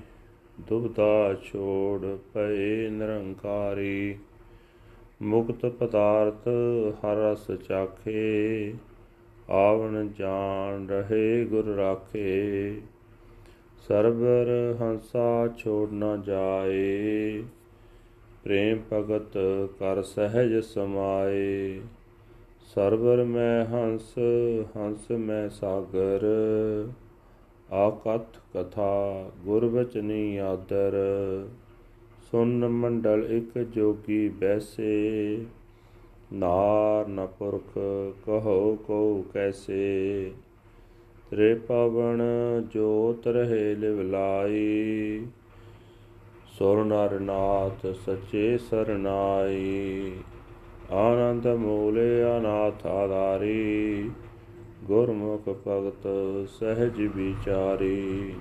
ਦੁਬਦਾ 0.61 1.35
ਛੋੜ 1.35 2.19
ਪਏ 2.35 2.89
ਨਿਰੰਕਾਰੀ। 2.89 4.17
ਮੁਕਤ 5.23 5.67
ਪਦਾਰਥ 5.67 6.49
ਹਰ 6.95 7.17
ਰਸ 7.17 7.51
ਚਾਖੇ, 7.69 8.73
ਆਵਣ 9.51 10.09
ਜਾਣ 10.19 10.87
ਰਹੇ 10.87 11.45
ਗੁਰ 11.45 11.67
ਰਾਖੇ। 11.67 12.75
ਸਰਬਰ 13.89 14.77
ਹੰਸਾ 14.81 15.49
ਛੋੜ 15.59 15.93
ਨਾ 15.93 16.17
ਜਾਏ, 16.17 17.43
ਪ੍ਰੇਮ 18.45 18.79
ਭਗਤ 18.93 19.39
ਕਰ 19.79 20.03
ਸਹਿਜ 20.03 20.65
ਸਮਾਏ। 20.65 21.81
ਸਰਬਰ 22.75 23.25
ਮੈਂ 23.25 23.65
ਹੰਸ 23.65 24.15
ਹੰਸ 24.77 25.11
ਮੈਂ 25.11 25.49
ਸਾਗਰ, 25.49 26.27
ਆਕਥ 27.73 28.39
ਕਥਾ 28.55 29.31
ਗੁਰ 29.45 29.69
ਬਚਨੀ 29.69 30.37
ਆਦਰ। 30.37 30.93
ਸੁਨ 32.31 32.67
ਮੰਡਲ 32.69 33.27
ਇਕ 33.31 33.59
ਜੋਗੀ 33.59 34.29
ਬੈਸੇ, 34.29 35.45
ਨਾਰ 36.33 37.09
ਨ 37.09 37.27
ਪੁਰਖ 37.39 37.79
ਕਹੋ 38.27 38.75
ਕੋ 38.87 39.25
ਕੈਸੇ। 39.35 40.33
ਤ੍ਰੇ 41.31 41.55
ਪਵਨ 41.55 42.23
ਜੋਤ 42.75 43.27
ਰਹੇ 43.29 43.75
ਲਿਵ 43.75 44.01
ਲਾਈ, 44.03 45.27
ਸੁਰ 46.59 46.85
ਨਰ 46.85 47.19
ਨਾਥ 47.21 47.87
ਸਚੇ 47.97 48.59
ਸਰਨਾਈ 48.59 50.13
ਆਨੰਦ 50.93 51.47
ਮੂਲੇ 51.47 52.23
ਅਨਾਥ 52.39 52.87
ਆਧਾਰੀ, 52.87 54.11
ਗੁਰਮੁਖ 54.85 55.49
ਭਗਤ 55.69 56.07
ਸਹਿਜ 56.49 57.01
ਵਿਚਾਰੀ। 57.17 58.35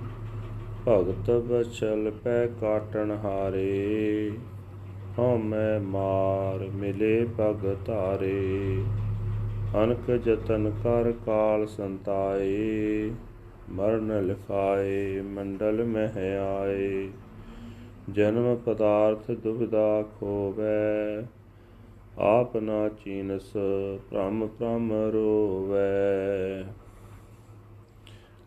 ਭਗਤ 0.88 1.30
ਬਚਲ 1.30 2.10
ਪੈ 2.24 2.46
ਕਾਟਣ 2.46 3.10
ਹਾਰੇ, 3.24 4.30
ਹਉਮੈ 5.18 5.78
ਮਾਰ 5.78 6.58
ਮਿਲੇ 6.74 7.26
ਪਗ 7.38 7.66
ਧਾਰੇ 7.86 8.82
ਅਨਕ 9.84 10.10
ਜਤਨ 10.10 10.70
ਕਰ 10.84 11.12
ਕਾਲ 11.26 11.66
ਸੰਤਾਏ, 11.66 13.10
ਮਰਨ 13.70 14.26
ਲਿਖਾਏ 14.26 15.20
ਮੰਡਲ 15.20 15.84
ਮਹਿ 15.84 16.36
ਆਏ 16.38 17.08
ਜਨਮ 18.12 18.56
ਪਦਾਰਥ 18.56 19.30
ਦੁਬਿਧਾ 19.30 20.04
ਖੋਵੈ, 20.20 21.22
ਆਪ 22.18 22.56
ਨਾ 22.56 22.88
ਚੀਨਸ 22.88 23.52
ਭ੍ਰਮ 24.10 24.46
ਭ੍ਰਮ 24.46 24.92
ਰੋਵੈ। 25.12 26.64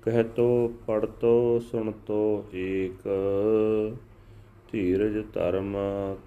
ਕਹਿ 0.06 0.24
ਤੋ 0.24 0.74
ਪੜ 0.88 1.06
ਤੋ, 1.06 1.60
ਸੁਣ 1.60 1.92
ਤੋ 1.92 2.46
ਏਕ। 2.56 3.10
ਧੀਰਜ 4.72 5.24
ਧਰਮ 5.34 5.78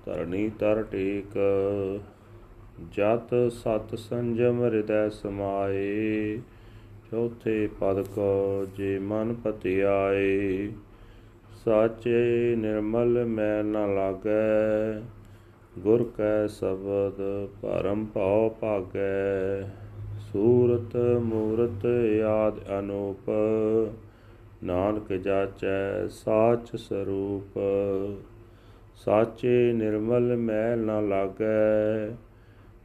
ਧਰਣੀ 0.05 0.51
ਤਰ 0.59 0.83
ਟੇਕ। 0.83 1.39
ਜਤ 2.93 3.53
ਸਤ 3.53 3.95
ਸੰਜਮ 3.99 4.65
ਹਿਰਦੈ 4.65 5.09
ਸਮਾਏ। 5.09 6.39
ਚੌਥੇ 7.11 7.69
ਪਦ 7.81 8.03
ਕੋ 8.03 8.67
ਜੇ 8.77 8.99
ਮਨ 8.99 9.35
ਪਤਿਆਏ। 9.35 10.69
ਸਾਚੇ 11.65 12.55
ਨਿਰਮਲ 12.57 13.25
ਮੈਲ 13.25 13.67
ਨ 13.67 13.95
ਲਾਗੈ। 13.95 15.01
ਗੁਰ 15.79 16.13
ਕੈ 16.17 16.47
ਸ਼ਬਦ 16.47 17.49
ਪਰਮ 17.63 18.07
ਭਉ 18.07 18.51
ਭਾਗੈ। 18.61 19.82
ਸੂਰਤ 20.33 20.97
ਮੂਰਤ 21.23 21.87
ਆਦ 22.27 22.79
ਅਨੂਪ, 22.79 23.31
ਨਾਨਕ 24.65 25.13
ਜਾਚੈ 25.13 26.09
ਸਾਚ 26.09 26.77
ਸਰੂਪ। 26.77 27.59
ਸਾਚੇ 28.97 29.73
ਨਿਰਮਲ 29.73 30.37
ਮੈਲ 30.37 30.79
ਨ 30.79 31.09
ਲਾਗੈ, 31.09 32.09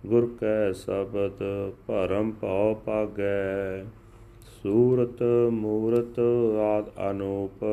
ਗੁਰ 0.06 0.30
ਕੈ 0.42 0.72
ਸ਼ਬਦ 0.72 1.44
ਪਰਮ 1.88 2.32
ਭਉ 2.32 2.76
ਭਾਗੈ। 2.86 3.84
ਸੂਰਤ 4.42 5.24
ਮੂਰਤ 5.50 6.20
ਆਦ 6.60 7.12
ਅਨੂਪ, 7.12 7.66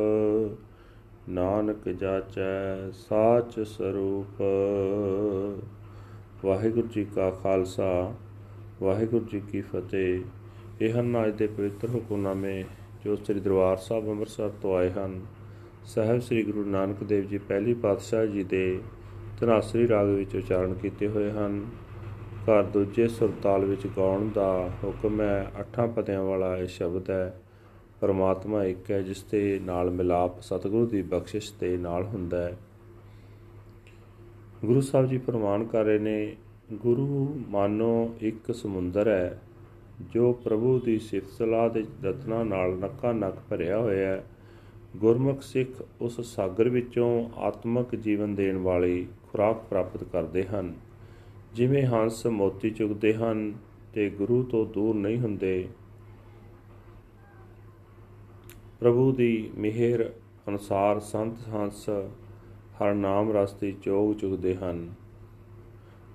ਨਾਨਕ 1.28 1.88
ਜਾਚੈ 1.88 2.90
ਸਾਚ 2.90 3.60
ਸਰੂਪ। 3.60 4.42
ਵਾਹਿਗੁਰੂ 6.44 6.88
ਜੀ 6.88 7.04
ਕਾ 7.04 7.30
ਖਾਲਸਾ। 7.30 8.12
ਵਾਹਿਗੁਰੂ 8.84 9.24
ਜੀ 9.24 9.40
ਕੀ 9.40 9.60
ਫਤਿਹ। 9.60 10.20
ਇਹ 10.80 10.92
ਹਨ 10.92 11.26
ਅੱਜ 11.26 11.34
ਦੇ 11.34 11.46
ਪਵਿੱਤਰ 11.46 11.88
ਹੁਕਮਨਾਮੇ 11.88 12.64
ਜੋ 13.04 13.16
ਸ੍ਰੀ 13.16 13.40
ਦਰਬਾਰ 13.40 13.76
ਸਾਹਿਬ 13.76 14.08
ਅੰਮ੍ਰਿਤਸਰ 14.08 14.50
ਤੋਂ 14.62 14.76
ਆਏ 14.76 14.90
ਹਨ। 14.90 15.20
ਸਹਿਬ 15.84 16.20
ਸ੍ਰੀ 16.20 16.42
ਗੁਰੂ 16.42 16.64
ਨਾਨਕ 16.64 17.04
ਦੇਵ 17.04 17.24
ਜੀ 17.24 17.38
ਪਹਿਲੀ 17.38 17.74
ਪਾਤਸ਼ਾਹ 17.74 18.26
ਜੀ 18.26 18.44
ਦੇ 18.44 18.80
ਤਨਾਸਰੀ 19.40 19.88
ਰਾਗ 19.88 20.08
ਵਿੱਚ 20.08 20.36
ਉਚਾਰਨ 20.36 20.74
ਕੀਤੇ 20.74 21.08
ਹੋਏ 21.08 21.30
ਹਨ। 21.30 21.66
ਘਰ 22.44 22.62
ਦੂਜੇ 22.62 23.08
ਸੁਰਤਾਲ 23.08 23.64
ਵਿੱਚ 23.64 23.86
ਗਾਉਣ 23.86 24.28
ਦਾ 24.28 24.70
ਹੁਕਮ 24.84 25.20
ਹੈ, 25.20 25.52
ਅੱਠਾਂ 25.60 25.88
ਪਦਿਆਂ 25.88 26.22
ਵਾਲਾ 26.22 26.56
ਇਹ 26.56 26.66
ਸ਼ਬਦ 26.66 27.10
ਹੈ, 27.10 27.40
ਪਰਮਾਤਮਾ 28.00 28.64
ਇੱਕ 28.64 28.90
ਹੈ, 28.90 29.02
ਜਿਸ 29.02 29.22
ਦੇ 29.22 29.60
ਨਾਲ 29.64 29.90
ਮਿਲਾਪ 29.90 30.40
ਸਤਿਗੁਰੂ 30.40 30.86
ਦੀ 30.86 31.02
ਬਖਸ਼ਿਸ਼ 31.02 31.52
ਦੇ 31.60 31.76
ਨਾਲ 31.76 32.04
ਹੁੰਦਾ 32.04 32.42
ਹੈ। 32.42 32.56
ਗੁਰੂ 34.64 34.80
ਸਾਹਿਬ 34.80 35.06
ਜੀ 35.06 35.18
ਪ੍ਰਮਾਣ 35.18 35.64
ਕਰ 35.64 35.84
ਰਹੇ 35.84 35.98
ਨੇ 35.98 36.36
ਗੁਰੂ 36.72 37.42
ਮਾਨੋ 37.48 38.14
ਇੱਕ 38.20 38.54
ਸਮੁੰਦਰ 38.54 39.08
ਹੈ, 39.08 39.40
ਜੋ 40.12 40.32
ਪ੍ਰਭੂ 40.32 40.78
ਦੀ 40.78 40.98
ਸਿਫਤ 40.98 41.30
ਸਲਾਹ 41.30 41.70
ਦੇ 41.70 41.84
ਰਤਨਾ 42.04 42.44
ਨਾਲ 42.44 42.78
ਨੱਕਾ 42.78 43.12
ਨੱਕ 43.12 43.34
ਭਰਿਆ 43.50 43.78
ਹੋਇਆ 43.78 44.08
ਹੈ। 44.08 44.24
ਗੁਰਮੁਖ 44.96 45.42
ਸਿੱਖ 45.42 45.84
ਉਸ 46.00 46.20
ਸਾਗਰ 46.20 46.68
ਵਿੱਚੋਂ 46.68 47.28
ਆਤਮਿਕ 47.36 47.96
ਜੀਵਨ 47.96 48.34
ਦੇਣ 48.34 48.56
ਵਾਲੀ 48.56 49.06
ਖੁਰਾਕ 49.32 49.64
ਪ੍ਰਾਪਤ 49.70 50.04
ਕਰਦੇ 50.04 50.44
ਹਨ। 50.44 50.74
ਜਿਵੇਂ 51.54 51.86
ਹੰਸ 51.86 52.26
ਮੋਤੀ 52.26 52.70
ਚੁਗਦੇ 52.70 53.14
ਹਨ 53.14 53.54
ਤੇ 53.92 54.10
ਗੁਰੂ 54.10 54.42
ਤੋਂ 54.42 54.66
ਦੂਰ 54.66 54.94
ਨਹੀਂ 54.94 55.18
ਹੁੰਦੇ। 55.18 55.68
ਪ੍ਰਭੂ 58.80 59.12
ਦੀ 59.12 59.50
ਮਿਹਰ 59.58 60.12
ਅਨੁਸਾਰ 60.48 61.00
ਸੰਤ 61.00 61.36
ਹੰਸ 61.48 61.88
ਹਰ 62.74 62.94
ਨਾਮ 62.94 63.36
ਰਸਤੇ 63.36 63.74
ਚੋਗ 63.82 64.14
ਚੁਗਦੇ 64.14 64.56
ਹਨ। 64.56 65.03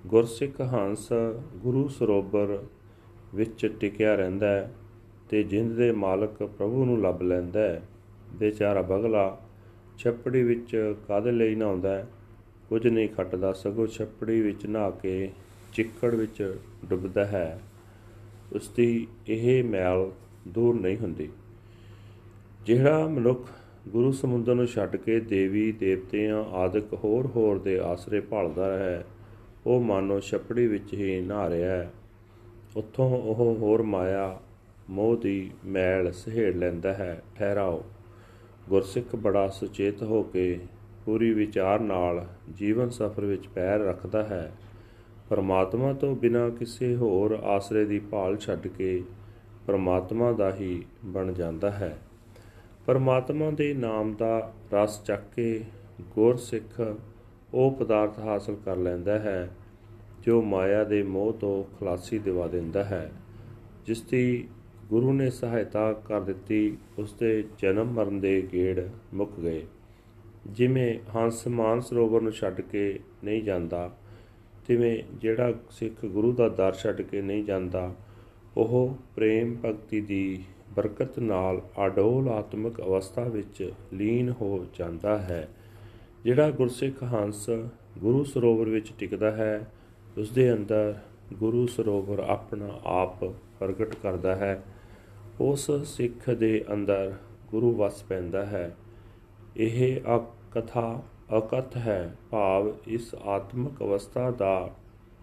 ਗੁਰਸਿੱਖ 0.06 0.60
ਹੰਸ 0.60 1.08
ਗੁਰੂ 1.56 1.88
ਸਰੋਵਰ 1.88 2.64
ਵਿੱਚ 3.34 3.76
ਟਿਕਿਆ 3.80 4.14
ਰਹਿੰਦਾ 4.14 4.48
ਹੈ 4.48 4.74
ਤੇ 5.28 5.42
ਜਿੰਦ 5.42 5.72
ਦੇ 5.72 5.92
ਮਾਲਕ 5.92 6.30
ਪ੍ਰਭੂ 6.30 6.84
ਨੂੰ 6.84 7.00
ਲੱਭ 7.00 7.22
ਲੈਂਦਾ 7.22 7.60
ਹੈ। 7.60 7.82
ਬੇਚਾਰਾ 8.32 8.82
ਬਗਲਾ 8.82 9.40
ਛੱਪੜੀ 9.98 10.42
ਵਿੱਚ 10.42 10.94
ਕਾਦੇ 11.08 11.32
ਲਈ 11.32 11.54
ਨਹਾਉਂਦਾ 11.54 11.96
ਹੈ। 11.96 12.08
ਕੁਝ 12.68 12.88
ਨਹੀਂ 12.88 13.08
ਖੱਟਦਾ, 13.08 13.52
ਸਗੋਂ 13.52 13.86
ਛੱਪੜੀ 13.86 14.40
ਵਿੱਚ 14.40 14.66
ਨਹਾ 14.66 14.90
ਕੇ 14.90 15.30
ਚਿੱਕੜ 15.72 16.14
ਵਿੱਚ 16.14 16.56
ਡੁੱਬਦਾ 16.84 17.24
ਹੈ। 17.24 17.60
ਉਸ 18.52 18.68
ਦੀ 18.68 19.06
ਇਹ 19.28 19.64
ਮੈਲ 19.64 20.10
ਦੂਰ 20.48 20.80
ਨਹੀਂ 20.80 20.96
ਹੁੰਦੀ। 20.96 21.28
ਜਿਹੜਾ 22.66 23.06
ਮਨੁੱਖ 23.06 23.48
ਗੁਰੂ 23.88 24.12
ਸਮੁੰਦਰ 24.12 24.54
ਨੂੰ 24.54 24.66
ਛੱਡ 24.66 24.96
ਕੇ 24.96 25.20
ਦੇਵੀ, 25.20 25.72
ਦੇਵਤਿਆਂ 25.72 26.44
ਆਦਿਕ 26.44 26.94
ਹੋਰ 26.94 27.26
ਹੋਰ 27.26 27.58
ਦੇ 27.58 27.78
ਆਸਰੇ 27.78 28.20
ਭਾਲਦਾ 28.20 28.78
ਹੈ 28.78 29.06
ਉਹ 29.66 29.80
ਮਾਨੋ 29.80 30.20
ਛਪੜੀ 30.20 30.66
ਵਿੱਚ 30.66 30.92
ਹੀ 30.94 31.20
ਨਹਾ 31.20 31.50
ਰਿਹਾ 31.50 31.76
ਹੈ 31.76 31.92
ਉੱਥੋਂ 32.76 33.10
ਉਹ 33.10 33.56
ਹੋਰ 33.56 33.82
ਮਾਇਆ 33.82 34.40
ਮੋਹ 34.90 35.16
ਦੀ 35.16 35.50
ਮੈਲ 35.64 36.12
ਸਹਿੜ 36.12 36.56
ਲੈਂਦਾ 36.56 36.94
ਹੈ। 36.94 37.22
ਠਹਿਰਾਓ। 37.36 37.84
ਗੁਰਸਿੱਖ 38.68 39.16
ਬੜਾ 39.16 39.48
ਸੁਚੇਤ 39.48 40.02
ਹੋ 40.02 40.22
ਕੇ 40.22 40.58
ਪੂਰੀ 41.04 41.32
ਵਿਚਾਰ 41.32 41.80
ਨਾਲ 41.80 42.26
ਜੀਵਨ 42.54 42.90
ਸਫਰ 42.90 43.24
ਵਿੱਚ 43.24 43.48
ਪੈਰ 43.48 43.80
ਰੱਖਦਾ 43.80 44.24
ਹੈ। 44.24 44.52
ਪਰਮਾਤਮਾ 45.28 45.92
ਤੋਂ 45.92 46.16
ਬਿਨਾ 46.16 46.48
ਕਿਸੇ 46.48 46.96
ਹੋਰ 46.96 47.30
ਆਸਰੇ 47.30 47.84
ਦੀ 47.84 47.98
ਭਾਲ 47.98 48.36
ਛੱਡ 48.36 48.66
ਕੇ 48.66 49.02
ਪਰਮਾਤਮਾ 49.66 50.32
ਦਾ 50.32 50.54
ਹੀ 50.54 50.84
ਬਣ 51.04 51.32
ਜਾਂਦਾ 51.32 51.70
ਹੈ। 51.70 51.98
ਪਰਮਾਤਮਾ 52.86 53.50
ਦੇ 53.50 53.74
ਨਾਮ 53.74 54.14
ਦਾ 54.14 54.52
ਰਸ 54.74 55.02
ਚੱਕ 55.02 55.22
ਕੇ 55.36 55.64
ਗੁਰ 56.00 56.36
ਸਿੱਖ 56.36 56.96
ਉਹ 57.54 57.70
ਪਦਾਰਥ 57.72 58.18
ਹਾਸਲ 58.18 58.56
ਕਰ 58.64 58.76
ਲੈਂਦਾ 58.76 59.18
ਹੈ, 59.18 59.50
ਜੋ 60.22 60.42
ਮਾਇਆ 60.42 60.84
ਦੇ 60.84 61.02
ਮੋਹ 61.02 61.32
ਤੋਂ 61.32 61.64
ਖਲਾਸੀ 61.78 62.18
ਦਿਵਾ 62.18 62.46
ਦਿੰਦਾ 62.46 62.84
ਹੈ। 62.84 63.12
ਜਿਸ 63.86 64.02
ਦੀ 64.02 64.48
ਗੁਰੂ 64.88 65.12
ਨੇ 65.12 65.30
ਸਹਾਇਤਾ 65.30 65.92
ਕਰ 65.92 66.20
ਦਿੱਤੀ, 66.20 66.76
ਉਸ 66.98 67.12
ਦੇ 67.12 67.44
ਜਨਮ 67.58 67.86
ਮਰਨ 67.86 68.20
ਦੇ 68.20 68.48
ਗੇੜ 68.52 68.80
ਮੁੱਕ 69.14 69.40
ਗਏ। 69.40 69.66
ਜਿਵੇਂ 70.46 70.98
ਹੰਸ 71.16 71.48
ਮਾਨ 71.48 71.80
ਸਰੋਵਰ 71.80 72.20
ਨੂੰ 72.20 72.32
ਛੱਡ 72.32 72.60
ਕੇ 72.60 73.00
ਨਹੀਂ 73.24 73.42
ਜਾਂਦਾ, 73.42 73.90
ਤਿਵੇਂ 74.66 75.02
ਜਿਹੜਾ 75.16 75.52
ਸਿੱਖ 75.70 76.06
ਗੁਰੂ 76.06 76.32
ਦਾ 76.32 76.48
ਦਰ 76.48 76.72
ਛੱਡ 76.72 77.02
ਕੇ 77.02 77.22
ਨਹੀਂ 77.22 77.44
ਜਾਂਦਾ, 77.44 77.94
ਉਹ 78.56 78.96
ਪ੍ਰੇਮ 79.16 79.56
ਭਗਤੀ 79.64 80.00
ਦੀ 80.00 80.42
ਬਰਕਤ 80.76 81.18
ਨਾਲ 81.18 81.62
ਅਡੋਲ 81.86 82.28
ਆਤਮਿਕ 82.28 82.80
ਅਵਸਥਾ 82.80 83.24
ਵਿੱਚ 83.24 83.72
ਲੀਨ 83.92 84.30
ਹੋ 84.30 84.66
ਜਾਂਦਾ 84.74 85.18
ਹੈ। 85.18 85.48
ਜਿਹੜਾ 86.24 86.50
ਗੁਰਸਿੱਖ 86.50 87.02
ਹੰਸ 87.02 87.50
ਗੁਰੂ 87.98 88.24
ਸਰੋਵਰ 88.24 88.68
ਵਿੱਚ 88.68 88.92
ਟਿਕਦਾ 88.98 89.30
ਹੈ 89.30 89.72
ਉਸ 90.18 90.30
ਦੇ 90.30 90.52
ਅੰਦਰ 90.52 90.98
ਗੁਰੂ 91.34 91.66
ਸਰੋਵਰ 91.66 92.18
ਆਪਣਾ 92.18 92.80
ਆਪ 92.84 93.24
ਪ੍ਰਗਟ 93.58 93.94
ਕਰਦਾ 93.94 94.36
ਹੈ। 94.36 94.62
ਉਸ 95.40 95.70
ਸਿੱਖ 95.84 96.30
ਦੇ 96.30 96.64
ਅੰਦਰ 96.72 97.14
ਗੁਰੂ 97.48 97.76
ਵਸ 97.76 98.02
ਪੈਂਦਾ 98.02 98.46
ਹੈ। 98.46 98.76
ਇਹ 99.56 100.00
ਅਕਥਾ 100.16 101.02
ਅਕਥ 101.38 101.76
ਹੈ। 101.76 102.16
ਭਾਵ 102.30 102.72
ਇਸ 102.86 103.14
ਆਤਮਿਕ 103.14 103.82
ਅਵਸਥਾ 103.82 104.30
ਦਾ 104.30 104.70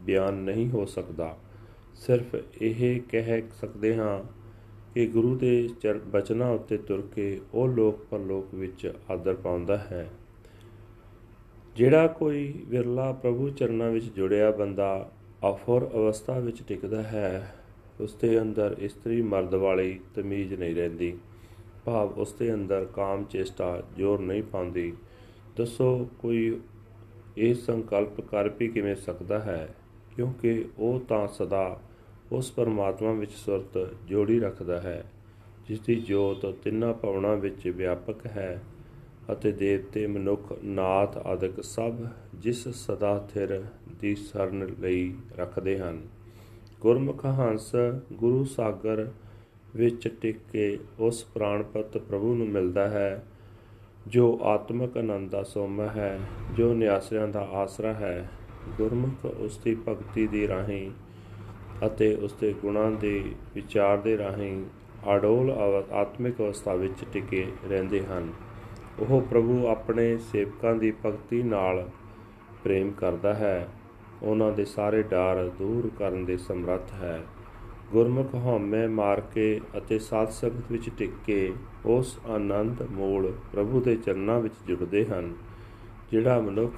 ਬਿਆਨ 0.02 0.34
ਨਹੀਂ 0.34 0.70
ਹੋ 0.70 0.86
ਸਕਦਾ। 0.86 1.38
ਸਿਰਫ 1.96 2.36
ਇਹ 2.62 3.02
ਕਹਿ 3.10 3.42
ਸਕਦੇ 3.62 3.96
ਹਾਂ 3.96 4.24
ਕਿ 4.94 5.08
ਗੁਰੂ 5.08 5.36
ਦੇ 5.36 5.70
ਬਚਨਾਂ 6.08 6.50
ਉੱਤੇ 6.50 6.78
ਤੁਰ 6.78 7.02
ਕੇ 7.16 7.42
ਉਹ 7.54 7.68
ਲੋਕ 7.68 8.06
ਪਰਲੋਕ 8.12 8.56
ਵਿੱਚ 8.56 8.94
ਆਦਰ 9.12 9.34
ਪਾਉਂਦਾ 9.34 9.78
ਹੈ। 9.78 10.10
ਜਿਹੜਾ 11.78 12.08
ਕੋਈ 12.08 12.54
ਵਿਰਲਾ 12.68 13.12
ਪ੍ਰਭੂ 13.12 13.50
ਚਰਨਾਂ 13.50 13.92
ਵਿੱਚ 13.92 14.06
ਜੁੜਿਆ 14.06 14.52
ਬੰਦਾ 14.52 15.12
ਅਫਰ 15.50 15.90
ਅਵਸਥਾ 15.96 16.40
ਵਿੱਚ 16.40 16.64
ਟਿਕਦਾ 16.64 17.04
ਹੈ 17.04 17.56
ਉਸ 18.00 18.14
ਦੇ 18.14 18.42
ਅੰਦਰ 18.42 18.76
ਇਸਤਰੀ 18.80 19.22
ਮਰਦ 19.22 19.56
ਵਾਲੀ 19.56 20.00
ਤਮੀਜ਼ 20.16 20.54
ਨਹੀਂ 20.54 20.76
ਰਹਿੰਦੀ। 20.76 21.18
ਭਾਵ 21.86 22.10
ਉਸ 22.10 22.34
ਦੇ 22.34 22.54
ਅੰਦਰ 22.54 22.86
ਕਾਮ 22.86 23.24
ਚੇਸ਼ਟਾ 23.24 23.84
ਜ਼ੋਰ 23.98 24.20
ਨਹੀਂ 24.20 24.44
ਪਾਉਂਦੀ। 24.44 24.94
ਦੱਸੋ, 25.58 26.08
ਕੋਈ 26.20 26.62
ਇਹ 27.38 27.56
ਸੰਕਲਪ 27.56 28.22
ਕਰ 28.22 28.50
ਵੀ 28.50 28.68
ਕਿਵੇਂ 28.68 28.96
ਸਕਦਾ 28.96 29.40
ਹੈ? 29.40 29.76
ਕਿਉਂਕਿ 30.16 30.66
ਉਹ 30.78 31.00
ਤਾਂ 31.00 31.28
ਸਦਾ 31.28 31.80
ਉਸ 32.32 32.52
ਪਰਮਾਤਮਾ 32.52 33.12
ਵਿੱਚ 33.12 33.32
ਸੁਰਤ 33.32 33.90
ਜੋੜੀ 34.08 34.40
ਰੱਖਦਾ 34.40 34.82
ਹੈ 34.82 35.12
ਜਿਸ 35.68 35.80
ਦੀ 35.80 35.96
ਜੋਤ 35.96 36.46
ਤਿੰਨਾਂ 36.46 36.94
ਭਵਨਾਂ 36.94 37.36
ਵਿੱਚ 37.38 37.68
ਵਿਆਪਕ 37.68 38.26
ਹੈ। 38.26 38.64
ਅਤੇ 39.32 39.52
ਦੇਵਤੇ, 39.52 40.08
ਮਨੁੱਖ, 40.08 40.54
ਨਾਥ 40.64 41.18
ਆਦਿਕ 41.18 41.64
ਸਭ 41.64 41.94
ਜਿਸ 42.34 42.68
ਸਦਾ 42.68 43.28
ਥਿਰ 43.34 43.64
ਦੀ 44.02 44.16
ਸਰਨ 44.16 44.76
ਲਈ 44.80 45.14
ਰੱਖਦੇ 45.38 45.80
ਹਨ। 45.80 46.02
ਗੁਰਮੁਖ 46.82 47.26
ਹੰਸ 47.26 47.72
ਗੁਰੂ 48.14 48.46
ਸਾਗਰ 48.46 49.12
ਵਿੱਚ 49.76 50.08
ਟਿਕ 50.22 50.38
ਕੇ 50.52 50.80
ਉਸ 51.00 51.24
ਪ੍ਰਾਣਪਤ 51.24 51.98
ਪ੍ਰਭੂ 51.98 52.36
ਨੂੰ 52.36 52.48
ਮਿਲਦਾ 52.48 52.90
ਹੈ, 52.90 53.24
ਜੋ 54.08 54.40
ਆਤਮਿਕ 54.44 54.98
ਆਨੰਦ 54.98 55.30
ਦਾ 55.32 55.44
ਸੋਮ 55.44 55.82
ਹੈ, 55.82 56.20
ਜੋ 56.58 56.74
ਨਿਆਸਰਿਆਂ 56.74 57.28
ਦਾ 57.28 57.42
ਆਸਰਾ 57.42 57.94
ਹੈ। 57.94 58.30
ਗੁਰਮੁਖ 58.78 59.26
ਉਸ 59.26 59.58
ਦੀ 59.58 59.76
ਭਗਤੀ 59.76 60.28
ਦੀ 60.28 60.48
ਰਾਹੀਂ 60.48 60.92
ਅਤੇ 61.86 62.16
ਉਸ 62.16 62.34
ਦੇ 62.34 62.54
ਗੁਣਾਂ 62.54 62.92
ਦੇ 62.92 63.24
ਵਿਚਾਰ 63.56 63.98
ਦੇ 63.98 64.18
ਰਾਹੀਂ 64.18 64.66
ਅਡੋਲ 65.16 65.52
ਆਤਮਿਕ 65.92 66.40
ਅਵਸਥਾ 66.40 66.74
ਵਿੱਚ 66.74 67.04
ਟਿਕੇ 67.14 67.46
ਰਹਿੰਦੇ 67.70 68.06
ਹਨ। 68.06 68.32
ਉਹ 69.00 69.22
ਪ੍ਰਭੂ 69.22 69.68
ਆਪਣੇ 69.68 70.18
ਸੇਵਕਾਂ 70.18 70.76
ਦੀ 70.76 70.92
ਭਗਤੀ 71.06 71.44
ਨਾਲ 71.44 71.90
ਪ੍ਰੇਮ 72.64 72.92
ਕਰਦਾ 72.92 73.34
ਹੈ। 73.34 73.68
ਉਹਨਾਂ 74.24 74.52
ਦੇ 74.52 74.66
ਸਾਰੇ 74.66 75.02
ਡਰ 75.04 75.52
ਦੂਰ 75.60 75.90
ਕਰਨ 76.00 76.26
ਦੇ 76.26 76.38
ਸਮਰੱਥ 76.38 76.94
ਹੈ। 76.94 77.24
ਗੁਰਮੁਖ 77.92 78.36
ਹਉਮੈ 78.36 78.88
ਮਾਰ 78.88 79.22
ਕੇ 79.22 79.60
ਅਤੇ 79.78 80.00
ਸਾਧ 80.00 80.30
ਸੰਗਤ 80.30 80.72
ਵਿੱਚ 80.72 80.90
ਟਿਕ 80.98 81.12
ਕੇ 81.26 81.54
ਉਸ 81.86 82.20
ਆਨੰਦ 82.28 82.82
ਮੂਲ 82.92 83.32
ਪ੍ਰਭੂ 83.54 83.82
ਦੇ 83.82 83.96
ਚਰਨਾਂ 83.96 84.40
ਵਿੱਚ 84.40 84.54
ਜੁੜਦੇ 84.68 85.06
ਹਨ, 85.06 85.34
ਜਿਹੜਾ 86.12 86.40
ਮਨੁੱਖ 86.42 86.74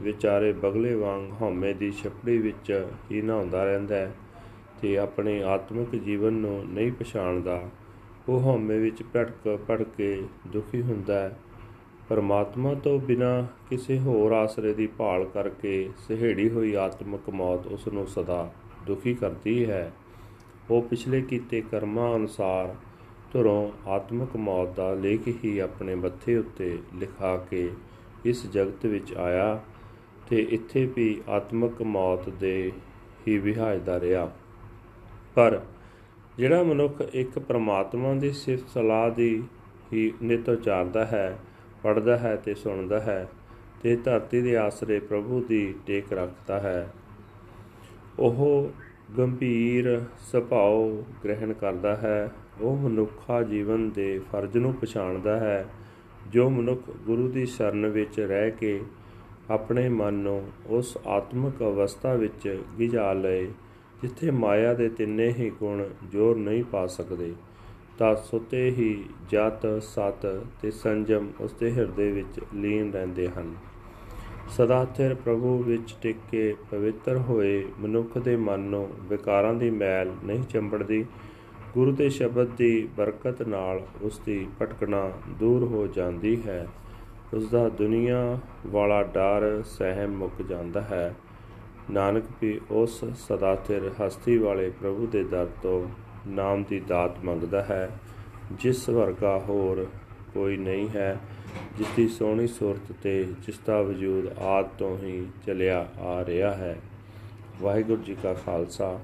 ਵਿਚਾਰੇ 0.00 0.52
ਬਗਲੇ 0.52 0.94
ਵਾਂਗ 0.94 1.32
ਹਉਮੈ 1.42 1.72
ਦੀ 1.72 1.90
ਛਪੜੀ 1.92 2.38
ਵਿੱਚ 2.38 2.86
ਹੀ 3.10 3.22
ਨਹਾਉਂਦਾ 3.22 3.64
ਰਹਿੰਦਾ 3.64 3.96
ਹੈ 3.96 4.14
ਤੇ 4.82 4.98
ਆਪਣੇ 4.98 5.42
ਆਤਮਿਕ 5.42 5.96
ਜੀਵਨ 5.96 6.32
ਨੂੰ 6.32 6.64
ਨਹੀਂ 6.68 6.92
ਪਛਾਣਦਾ। 6.92 7.62
ਉਹ 8.28 8.40
ਹਉਮੈ 8.40 8.78
ਵਿੱਚ 8.78 9.02
ਭਟਕ 9.02 9.58
ਪੜ 9.68 9.82
ਕੇ 9.96 10.22
ਦੁਖੀ 10.46 10.82
ਹੁੰਦਾ 10.82 11.18
ਹੈ। 11.20 11.38
ਪਰਮਾਤਮਾ 12.08 12.74
ਤੋਂ 12.74 13.00
ਬਿਨਾ 13.00 13.46
ਕਿਸੇ 13.70 13.98
ਹੋਰ 13.98 14.32
ਆਸਰੇ 14.32 14.74
ਦੀ 14.74 14.86
ਭਾਲ 14.86 15.24
ਕਰਕੇ 15.24 15.90
ਸਹਿੜੀ 16.08 16.50
ਹੋਈ 16.50 16.74
ਆਤਮਿਕ 16.74 17.30
ਮੌਤ 17.30 17.66
ਉਸ 17.66 17.88
ਨੂੰ 17.88 18.06
ਸਦਾ 18.06 18.52
ਦੁਖੀ 18.86 19.14
ਕਰਦੀ 19.14 19.70
ਹੈ। 19.70 19.92
ਉਹ 20.70 20.82
ਪਿਛਲੇ 20.82 21.20
ਕੀਤੇ 21.20 21.60
ਕਰਮਾਂ 21.60 22.16
ਅਨੁਸਾਰ 22.16 22.74
ਧਰੋਂ 23.32 23.88
ਆਤਮਿਕ 23.88 24.36
ਮੌਤ 24.36 24.68
ਦਾ 24.76 24.94
ਲੇਖ 24.94 25.44
ਹੀ 25.44 25.58
ਆਪਣੇ 25.58 25.94
ਮੱਥੇ 25.94 26.36
ਉੱਤੇ 26.36 26.78
ਲਿਖਾ 26.94 27.36
ਕੇ 27.36 27.70
ਇਸ 28.24 28.46
ਜਗਤ 28.46 28.86
ਵਿੱਚ 28.86 29.14
ਆਇਆ 29.14 29.60
ਤੇ 30.30 30.46
ਇੱਥੇ 30.50 30.86
ਵੀ 30.96 31.22
ਆਤਮਿਕ 31.28 31.82
ਮੌਤ 31.82 32.28
ਦੇ 32.28 32.72
ਹੀ 33.28 33.38
ਵਿਹਾਜਦਾ 33.38 34.00
ਰਿਹਾ। 34.00 34.32
ਪਰ 35.34 35.60
ਜਿਹੜਾ 36.36 36.62
ਮਨੁੱਖ 36.62 37.02
ਇੱਕ 37.12 37.38
ਪ੍ਰਮਾਤਮਾ 37.38 38.14
ਦੀ 38.14 38.30
ਸਿਫਤ 38.30 38.68
ਸਲਾਹ 38.68 39.10
ਦੀ 39.10 39.42
ਹੀ 39.92 40.12
ਨਿਤ 40.22 40.48
ਉਚਾਰਦਾ 40.48 41.04
ਹੈ 41.04 41.38
ਪੜਦਾ 41.86 42.18
ਹੈ 42.18 42.36
ਤੇ 42.36 42.54
ਸੁਣਦਾ 42.54 43.00
ਹੈ 43.00 43.28
ਤੇ 43.82 43.96
ਧਰਤੀ 43.96 44.42
ਦੇ 44.42 44.56
ਆਸਰੇ 44.56 44.98
ਪ੍ਰਭੂ 45.00 45.44
ਦੀ 45.48 45.74
ਟੇਕ 45.86 46.12
ਰੱਖਦਾ 46.12 46.60
ਹੈ। 46.60 46.92
ਉਹ 48.18 48.70
ਗੰਭੀਰ 49.18 50.02
ਸੁਭਾਅ 50.18 51.02
ਗ੍ਰਹਿਣ 51.24 51.52
ਕਰਦਾ 51.52 51.96
ਹੈ। 51.96 52.30
ਉਹ 52.60 52.76
ਮਨੁੱਖਾ 52.76 53.42
ਜੀਵਨ 53.42 53.90
ਦੇ 53.90 54.20
ਫਰਜ਼ 54.32 54.56
ਨੂੰ 54.56 54.74
ਪਛਾਣਦਾ 54.74 55.38
ਹੈ, 55.38 55.66
ਜੋ 56.28 56.50
ਮਨੁੱਖ 56.50 56.90
ਗੁਰੂ 56.90 57.28
ਦੀ 57.28 57.46
ਸ਼ਰਨ 57.46 57.86
ਵਿੱਚ 57.86 58.20
ਰਹਿ 58.20 58.50
ਕੇ 58.50 58.80
ਆਪਣੇ 59.50 59.88
ਮਨ 59.88 60.14
ਨੂੰ 60.14 60.50
ਉਸ 60.66 60.98
ਆਤਮਿਕ 61.06 61.62
ਅਵਸਥਾ 61.62 62.14
ਵਿੱਚ 62.14 62.62
ਗਿਜਾ 62.78 63.12
ਲਏ, 63.12 63.46
ਜਿੱਥੇ 64.02 64.30
ਮਾਇਆ 64.30 64.74
ਦੇ 64.74 64.88
ਤਿੰਨੇ 64.88 65.28
ਹੀ 65.28 65.50
ਗੁਣ 65.50 65.84
ਜੋਰ 66.12 66.36
ਨਹੀਂ 66.36 66.64
ਪਾ 66.64 66.86
ਸਕਦੇ। 66.86 67.32
ਤਾਂ 67.98 68.16
ਸੁਤੇ 68.16 68.70
ਹੀ 68.70 69.04
ਜਤ, 69.30 69.82
ਸਤ 69.82 70.42
ਤੇ 70.62 70.70
ਸੰਜਮ 70.70 71.28
ਉਸ 71.40 71.52
ਦੇ 71.52 71.72
ਹਿਰਦੇ 71.72 72.12
ਵਿੱਚ 72.12 72.40
ਲੀਨ 72.54 72.92
ਰਹਿੰਦੇ 72.92 73.28
ਹਨ। 73.28 73.54
ਸਦਾ 74.48 74.84
ਥਿਰ 74.84 75.14
ਪ੍ਰਭੂ 75.14 75.62
ਵਿੱਚ 75.62 75.94
ਟਿਕ 76.02 76.16
ਕੇ 76.30 76.54
ਪਵਿੱਤਰ 76.70 77.16
ਹੋਏ, 77.16 77.64
ਮਨੁੱਖ 77.80 78.18
ਦੇ 78.18 78.36
ਮਨ 78.36 78.60
ਨੂੰ 78.60 78.90
ਵਿਕਾਰਾਂ 79.00 79.54
ਦੀ 79.54 79.70
ਮੈਲ 79.70 80.12
ਨਹੀਂ 80.24 80.42
ਚੰਬੜਦੀ। 80.42 81.04
ਗੁਰੂ 81.74 81.92
ਦੇ 81.92 82.08
ਸ਼ਬਦ 82.08 82.48
ਦੀ 82.48 82.88
ਬਰਕਤ 82.96 83.42
ਨਾਲ 83.42 83.82
ਉਸ 84.02 84.20
ਦੀ 84.26 84.46
ਭਟਕਣਾ 84.62 85.10
ਦੂਰ 85.28 85.64
ਹੋ 85.64 85.86
ਜਾਂਦੀ 85.86 86.42
ਹੈ। 86.46 86.68
ਉਸ 87.34 87.50
ਦਾ 87.50 87.68
ਦੁਨੀਆ 87.68 88.38
ਵਾਲਾ 88.66 89.02
ਡਰ 89.02 89.62
ਸਹਿਮ 89.66 90.10
ਮੁੱਕ 90.10 90.42
ਜਾਂਦਾ 90.42 90.80
ਹੈ। 90.80 91.14
ਨਾਨਕ 91.90 92.24
ਵੀ 92.42 92.60
ਉਸ 92.70 93.04
ਸਦਾ 93.04 93.54
ਥਿਰ 93.54 93.90
ਹਸਤੀ 94.00 94.38
ਵਾਲੇ 94.38 94.70
ਪ੍ਰਭੂ 94.70 95.06
ਦੇ 95.06 95.24
ਦਰ 95.24 95.46
ਤੋਂ 95.62 96.05
ਨਾਮ 96.26 96.64
ਦੀ 96.64 96.80
ਦਾਤ 96.80 97.24
ਮੰਗਦਾ 97.24 97.62
ਹੈ। 97.62 97.90
ਜਿਸ 98.52 98.88
ਵਰਗਾ 98.88 99.38
ਹੋਰ 99.38 99.86
ਕੋਈ 100.34 100.56
ਨਹੀਂ 100.56 100.88
ਹੈ 100.88 101.18
ਜਿਸ 101.78 101.86
ਦੀ 101.96 102.08
ਸੋਹਣੀ 102.08 102.46
ਸੂਰਤ 102.46 102.92
ਤੇ 103.02 103.24
ਜਿਸ 103.24 103.58
ਦਾ 103.66 103.82
ਵਜੂਦ 103.82 104.38
ਆਦ 104.38 104.68
ਤੋਂ 104.78 104.98
ਹੀ 104.98 105.26
ਚਲਿਆ 105.46 105.88
ਆ 105.98 106.24
ਰਿਹਾ 106.24 106.54
ਹੈ। 106.54 106.76
ਵਾਹਿਗੁਰੂ 107.60 108.02
ਜੀ 108.02 108.16
ਕਾ 108.22 108.34
ਖਾਲਸਾ। 108.34 109.00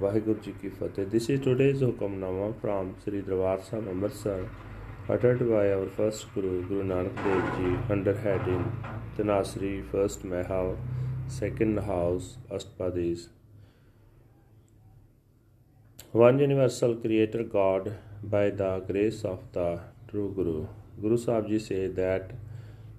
ਵਾਹਿਗੁਰੂ 0.00 0.38
ਜੀ 0.42 0.54
ਕੀ 0.62 0.68
ਫਤਿਹ। 0.68 1.06
This 1.06 1.30
is 1.30 1.42
today's 1.42 1.84
Hukamnama 1.84 2.48
from 2.48 3.00
Sri 3.00 3.20
Darbar 3.20 3.58
Sahib 3.58 3.88
Amritsar 3.88 4.44
uttered 5.12 5.38
by 5.38 5.60
our 5.74 5.86
first 5.98 6.24
Guru, 6.34 6.48
Guru 6.68 6.82
Nanak 6.82 7.20
Dev 7.24 7.44
Ji, 7.58 7.70
under 7.94 8.12
heading 8.24 8.64
Tanasri, 9.16 9.82
first 9.92 10.26
Mahal, 10.32 10.76
second 11.40 11.78
house, 11.78 12.26
Astpadis. 12.50 13.37
One 16.12 16.38
universal 16.38 16.94
creator 16.96 17.44
God 17.44 17.94
by 18.22 18.48
the 18.48 18.82
grace 18.86 19.26
of 19.26 19.40
the 19.52 19.78
true 20.08 20.32
Guru. 20.34 20.66
Guru 21.02 21.18
Sahib 21.18 21.48
Ji 21.48 21.58
say 21.58 21.88
that 21.88 22.30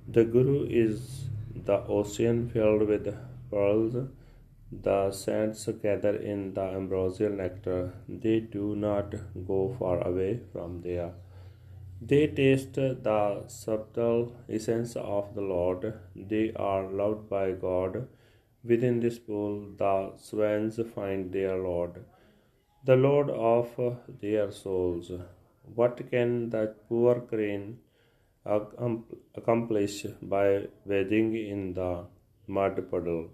the 0.07 0.23
Guru 0.23 0.67
is 0.69 1.27
the 1.55 1.83
ocean 1.87 2.47
filled 2.49 2.87
with 2.87 3.11
pearls. 3.49 3.95
The 4.71 5.11
sands 5.11 5.67
gather 5.81 6.17
in 6.17 6.53
the 6.53 6.61
ambrosial 6.61 7.31
nectar. 7.31 7.93
They 8.07 8.41
do 8.41 8.75
not 8.75 9.15
go 9.47 9.75
far 9.79 10.07
away 10.07 10.41
from 10.53 10.81
there. 10.83 11.13
They 11.99 12.27
taste 12.27 12.75
the 12.75 13.43
subtle 13.47 14.35
essence 14.47 14.95
of 14.95 15.33
the 15.33 15.41
Lord. 15.41 15.95
They 16.15 16.53
are 16.55 16.83
loved 16.83 17.27
by 17.27 17.53
God. 17.53 18.07
Within 18.63 18.99
this 18.99 19.17
pool, 19.17 19.65
the 19.75 20.11
swans 20.17 20.79
find 20.93 21.33
their 21.33 21.57
Lord, 21.57 22.05
the 22.83 22.95
Lord 22.95 23.29
of 23.29 23.69
their 24.21 24.51
souls. 24.51 25.11
What 25.75 26.09
can 26.09 26.49
the 26.49 26.75
poor 26.87 27.19
crane 27.21 27.79
accomplish 28.45 30.05
by 30.21 30.67
wading 30.85 31.35
in 31.35 31.73
the 31.73 32.05
mud 32.47 32.89
puddle? 32.89 33.29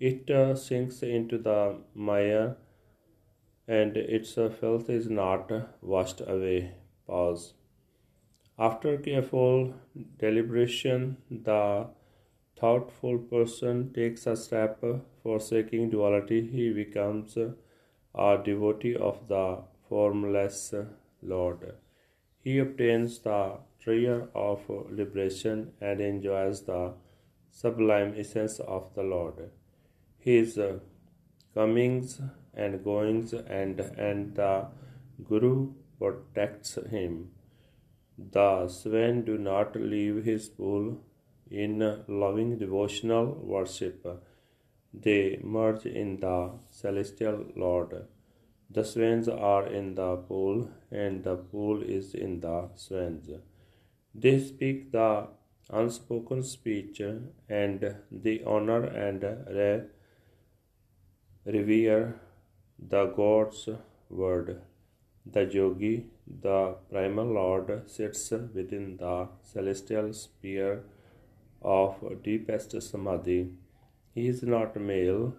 It 0.00 0.30
uh, 0.30 0.54
sinks 0.54 1.02
into 1.02 1.38
the 1.38 1.76
mire, 1.94 2.56
and 3.68 3.96
its 3.96 4.34
filth 4.34 4.90
is 4.90 5.08
not 5.08 5.52
washed 5.80 6.20
away. 6.26 6.72
Pause. 7.06 7.54
After 8.58 8.96
careful 8.98 9.74
deliberation, 10.18 11.18
the 11.30 11.86
thoughtful 12.58 13.18
person 13.18 13.92
takes 13.92 14.26
a 14.26 14.36
step 14.36 14.82
forsaking 15.22 15.90
duality. 15.90 16.46
He 16.46 16.72
becomes 16.72 17.36
a 18.14 18.38
devotee 18.44 18.96
of 18.96 19.28
the 19.28 19.58
formless 19.88 20.74
Lord. 21.22 21.74
He 22.40 22.58
obtains 22.58 23.18
the 23.20 23.58
treasure 23.80 24.28
of 24.34 24.60
liberation 24.68 25.72
and 25.80 26.00
enjoys 26.00 26.62
the 26.62 26.94
sublime 27.50 28.14
essence 28.16 28.58
of 28.60 28.94
the 28.94 29.02
Lord. 29.02 29.50
His 30.18 30.58
comings 31.54 32.20
and 32.54 32.82
goings 32.84 33.32
and 33.32 33.80
and 33.80 34.34
the 34.34 34.66
Guru 35.22 35.72
protects 35.98 36.78
him. 36.90 37.30
The 38.18 38.68
swan 38.68 39.22
do 39.24 39.38
not 39.38 39.76
leave 39.76 40.24
his 40.24 40.48
pool 40.48 41.00
in 41.50 41.78
loving 42.08 42.58
devotional 42.58 43.26
worship. 43.54 44.06
They 45.02 45.40
merge 45.42 45.86
in 45.86 46.20
the 46.20 46.52
celestial 46.70 47.46
Lord. 47.56 48.06
The 48.70 48.84
swans 48.84 49.28
are 49.28 49.66
in 49.66 49.94
the 49.96 50.16
pool, 50.16 50.70
and 50.90 51.24
the 51.24 51.36
pool 51.36 51.82
is 51.82 52.14
in 52.14 52.40
the 52.40 52.70
swans. 52.76 53.28
They 54.14 54.38
speak 54.38 54.92
the 54.92 55.28
unspoken 55.70 56.42
speech, 56.42 57.00
and 57.48 57.96
they 58.10 58.42
honor 58.44 58.84
and 58.84 59.22
re- 59.22 59.82
revere 61.44 62.20
the 62.78 63.06
God's 63.06 63.68
word. 64.08 64.62
The 65.26 65.44
yogi, 65.46 66.06
the 66.26 66.76
primal 66.90 67.26
Lord, 67.26 67.90
sits 67.90 68.30
within 68.30 68.96
the 68.98 69.28
celestial 69.42 70.12
sphere 70.12 70.84
of 71.62 72.22
deepest 72.22 72.80
samadhi. 72.80 73.50
He 74.14 74.28
is 74.28 74.42
not 74.42 74.76
male 74.76 75.34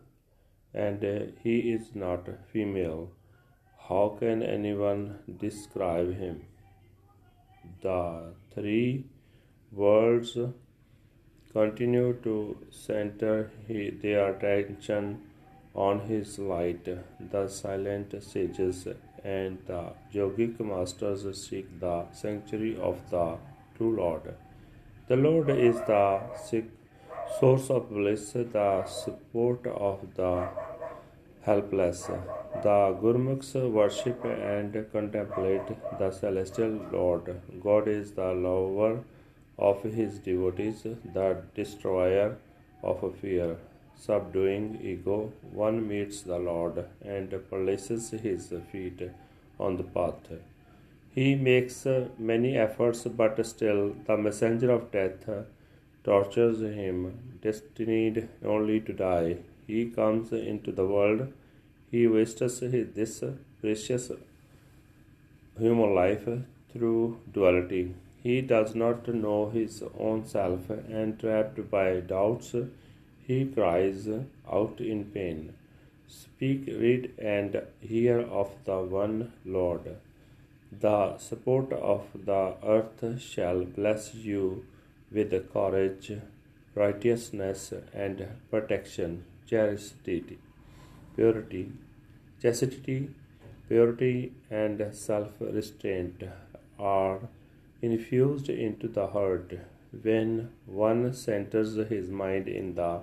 and 0.73 1.03
uh, 1.03 1.31
he 1.41 1.59
is 1.73 1.95
not 1.95 2.27
female. 2.51 3.11
How 3.87 4.17
can 4.19 4.43
anyone 4.43 5.19
describe 5.39 6.17
him? 6.17 6.41
The 7.81 8.33
three 8.53 9.05
worlds 9.71 10.37
continue 11.53 12.13
to 12.23 12.57
center 12.69 13.51
their 13.67 14.33
attention 14.33 15.21
on 15.73 16.01
his 16.01 16.37
light. 16.37 16.89
The 17.31 17.47
silent 17.47 18.21
sages 18.21 18.87
and 19.23 19.57
the 19.65 19.83
yogic 20.13 20.59
masters 20.59 21.23
seek 21.47 21.79
the 21.79 22.05
sanctuary 22.11 22.77
of 22.77 22.99
the 23.09 23.37
true 23.77 23.95
Lord. 23.95 24.33
The 25.07 25.15
Lord 25.15 25.49
is 25.49 25.75
the 25.87 26.21
source 27.39 27.69
of 27.69 27.89
bliss, 27.89 28.31
the 28.31 28.85
support 28.85 29.67
of 29.67 29.99
the 30.15 30.47
helpless. 31.41 32.03
The 32.63 32.97
Gurmukhs 33.01 33.53
worship 33.71 34.23
and 34.25 34.73
contemplate 34.93 35.67
the 35.99 36.11
celestial 36.11 36.79
Lord. 36.91 37.41
God 37.61 37.87
is 37.87 38.11
the 38.11 38.33
lover 38.33 39.03
of 39.57 39.83
his 39.83 40.19
devotees, 40.19 40.83
the 40.83 41.37
destroyer 41.53 42.37
of 42.83 43.03
fear. 43.21 43.57
Subduing 43.97 44.79
ego, 44.81 45.31
one 45.51 45.87
meets 45.87 46.21
the 46.21 46.37
Lord 46.37 46.85
and 47.03 47.33
places 47.49 48.11
his 48.11 48.53
feet 48.71 49.09
on 49.59 49.77
the 49.77 49.83
path. 49.83 50.31
He 51.11 51.35
makes 51.35 51.85
many 52.17 52.57
efforts, 52.57 53.03
but 53.05 53.45
still 53.45 53.95
the 54.05 54.17
messenger 54.17 54.71
of 54.71 54.91
death 54.91 55.29
tortures 56.05 56.61
him, 56.81 56.97
destined 57.41 58.17
only 58.53 58.79
to 58.87 58.93
die. 58.93 59.37
He 59.67 59.79
comes 59.99 60.31
into 60.31 60.71
the 60.71 60.85
world, 60.85 61.21
he 61.91 62.05
wastes 62.07 62.59
this 62.99 63.23
precious 63.61 64.11
human 65.59 65.95
life 65.95 66.27
through 66.71 67.19
duality. 67.33 67.83
He 68.21 68.35
does 68.41 68.73
not 68.83 69.07
know 69.23 69.49
his 69.49 69.83
own 70.07 70.25
self, 70.25 70.69
and 70.99 71.19
trapped 71.19 71.59
by 71.75 71.87
doubts, 72.13 72.55
he 73.27 73.37
cries 73.45 74.07
out 74.57 74.79
in 74.93 75.05
pain. 75.17 75.53
Speak, 76.07 76.67
read, 76.67 77.11
and 77.17 77.61
hear 77.79 78.19
of 78.19 78.51
the 78.65 78.79
one 79.01 79.31
Lord. 79.45 79.85
The 80.85 81.17
support 81.17 81.71
of 81.73 82.03
the 82.29 82.43
earth 82.75 83.03
shall 83.21 83.63
bless 83.63 84.13
you 84.13 84.65
with 85.11 85.31
courage, 85.53 86.11
righteousness, 86.73 87.73
and 87.93 88.27
protection, 88.49 89.23
chastity, 89.47 90.37
purity, 91.15 91.71
chastity, 92.41 93.09
purity, 93.67 94.33
and 94.49 94.83
self 94.93 95.31
restraint 95.39 96.23
are 96.79 97.19
infused 97.81 98.49
into 98.49 98.87
the 98.87 99.07
heart 99.07 99.53
when 100.03 100.49
one 100.65 101.13
centers 101.13 101.75
his 101.75 102.09
mind 102.09 102.47
in 102.47 102.75
the 102.75 103.01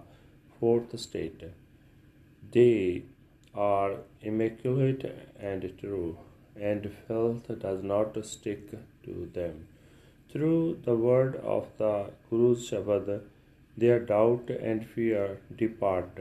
fourth 0.59 0.99
state. 0.99 1.43
They 2.53 3.05
are 3.55 3.97
immaculate 4.21 5.05
and 5.39 5.73
true, 5.79 6.19
and 6.57 6.91
filth 7.07 7.47
does 7.59 7.83
not 7.83 8.25
stick 8.25 8.71
to 9.05 9.31
them. 9.33 9.69
Through 10.32 10.80
the 10.86 10.96
word 10.96 11.36
of 11.38 11.68
the 11.78 12.12
Guru's 12.30 12.70
Shabad, 12.70 13.22
their 13.78 14.00
doubt 14.00 14.50
and 14.50 14.86
fear 14.86 15.40
depart. 15.56 16.20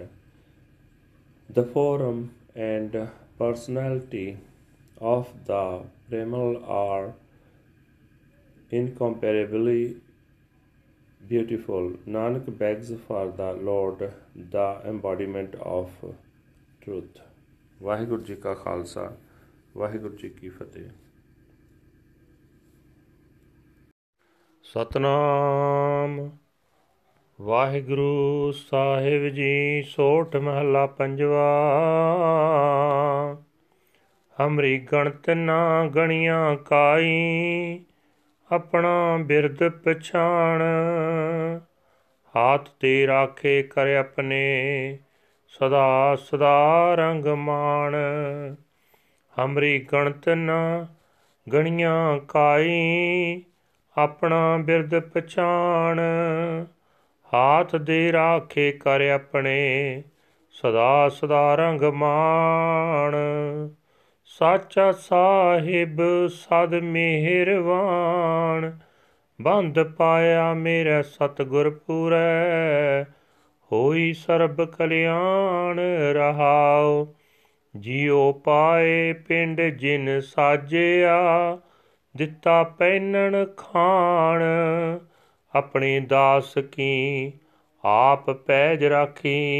The 1.49 1.65
form 1.65 2.31
and 2.55 3.09
personality 3.39 4.39
of 5.01 5.29
the 5.47 5.83
Premal 6.11 6.63
are 6.69 7.15
incomparably 8.71 9.97
beautiful. 11.29 11.93
Nanak 12.07 12.57
begs 12.59 12.93
for 13.07 13.31
the 13.31 13.53
Lord, 13.53 14.13
the 14.57 14.81
embodiment 14.85 15.55
of 15.77 15.91
truth. 16.81 17.23
Waheguru 17.83 18.23
ji 18.25 18.35
ਕਾ 18.43 18.53
ਖਾਲਸਾ 18.55 19.11
ਵਾਹਿਗੁਰੂ 19.77 20.17
ਜੀ 20.17 20.29
ਕੀ 20.29 20.49
ਫਤਿਹ 20.49 20.89
ਸਤਨਾਮ। 24.74 26.30
ਵਾਹਿਗੁਰੂ 27.42 28.52
ਸਾਹਿਬ 28.52 29.28
ਜੀ, 29.28 29.82
ਸੋਠ 29.82 30.36
ਮਹੱਲਾ 30.36 30.86
ਪੰਜਵਾ। 30.86 31.68
ਹਮਰੀ 34.46 34.80
ਗਣਤ 34.80 35.30
ਨਾ 35.30 35.88
ਗਣੀਆਂ 35.88 36.56
ਕਾਈ, 36.56 37.80
ਆਪਣਾ 38.52 39.18
ਬਿਰਦ 39.18 39.70
ਪਛਾਣ। 39.70 40.62
ਹਾਥ 42.36 42.70
ਤੇ 42.80 43.08
ਰਾਖੇ 43.08 43.64
ਕਰ 43.64 43.88
ਆਪਣੇ, 43.88 44.98
ਸਦਾ 45.48 46.16
ਸਦਾ 46.16 46.96
ਰੰਗ 46.96 47.26
ਮਾਣ। 47.26 47.96
ਹਮਰੀ 49.46 49.80
ਗਣਤ 49.80 50.30
ਨਾ 50.30 50.88
ਗਣੀਆਂ 51.54 52.20
ਕਾਈ 52.20 53.44
ਆਪਣਾ 53.98 54.58
ਬਿਰਦ 54.58 55.00
ਪਛਾਣ। 55.00 56.00
ਹਾਥ 57.34 57.76
ਦੇ 57.76 58.12
ਰਾਖੇ 58.12 58.72
ਕਰ 58.72 59.02
ਆਪਣੇ, 59.02 60.04
ਸਦਾ 60.52 61.10
ਸਦਾ 61.10 61.56
ਰੰਗ 61.56 61.82
ਮਾਣ। 61.82 63.16
ਸਾਚਾ 64.26 64.92
ਸਾਹਿਬ, 64.92 66.28
ਸਦ 66.28 66.76
ਮਿਹਰਵਾਨ 66.76 68.80
ਬੰਦ 69.42 69.84
ਪਾਇਆ 69.84 70.54
ਮੇਰੇ 70.54 71.04
ਸਤਗੁਰ 71.04 71.70
ਪੂਰੈ, 71.70 73.04
ਹੋਈ 73.72 74.14
ਸਰਬ 74.14 74.66
ਕਲਿਆਣ 74.66 75.80
ਰਹਾਉ। 76.14 77.08
ਜਿਉ 77.76 78.34
ਪਾਏ 78.34 79.14
ਪਿੰਡ 79.14 79.62
ਜਿਨ 79.62 80.22
ਸਾਜਿਆ 80.22 81.58
ਦਿੱਤਾ 82.18 82.64
ਪੈਨਣ 82.64 83.46
ਖਾਣ। 83.58 84.44
ਆਪਣੇ 85.56 86.00
ਦਾਸ 86.00 86.58
ਕੀ 86.58 87.32
ਆਪ 87.86 88.32
ਪੈਜ 88.32 88.86
ਰਾਖੀ। 88.86 89.54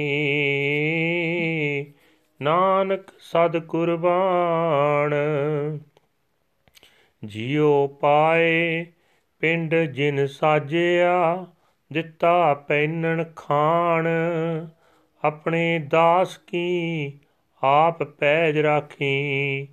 ਨਾਨਕ 2.42 3.02
ਸਦ 3.20 3.58
ਕੁਰਬਾਨ। 3.58 5.14
ਜਿਉ 7.24 7.88
ਪਾਏ 7.88 8.86
ਪਿੰਡ 9.40 9.76
ਜਿਨ 9.76 10.28
ਸਾਜਿਆ, 10.28 11.46
ਦਿੱਤਾ 11.94 12.54
ਪੈਨਣ 12.54 13.24
ਖਾਣ। 13.36 14.08
ਆਪਣੇ 15.24 15.80
ਦਾਸ 15.80 16.38
ਕੀ 16.38 17.14
ਆਪ 17.64 18.04
ਪੈਜ 18.04 18.60
ਰਾਖੀ। 18.60 19.68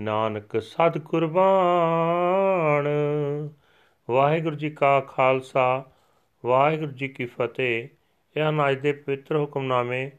ਨਾਨਕ 0.00 0.62
ਸਦ 0.62 0.98
ਕੁਰਬਾਨ। 0.98 2.88
ਵਾਹਿਗੁਰੂ 4.10 4.56
ਜੀ 4.56 4.70
ਕਾ 4.70 5.00
ਖਾਲਸਾ, 5.00 5.84
ਵਾਹਿਗੁਰੂ 6.46 6.90
ਜੀ 6.90 7.08
ਕੀ 7.08 7.24
ਫਤਿਹ। 7.24 7.88
ਇਹ 8.36 8.48
ਹਨ 8.48 8.70
ਅੱਜ 8.70 8.78
ਦੇ 8.78 8.92
ਪਵਿੱਤਰ 8.92 9.36
ਹੁਕਮਨਾਮੇ 9.36 10.10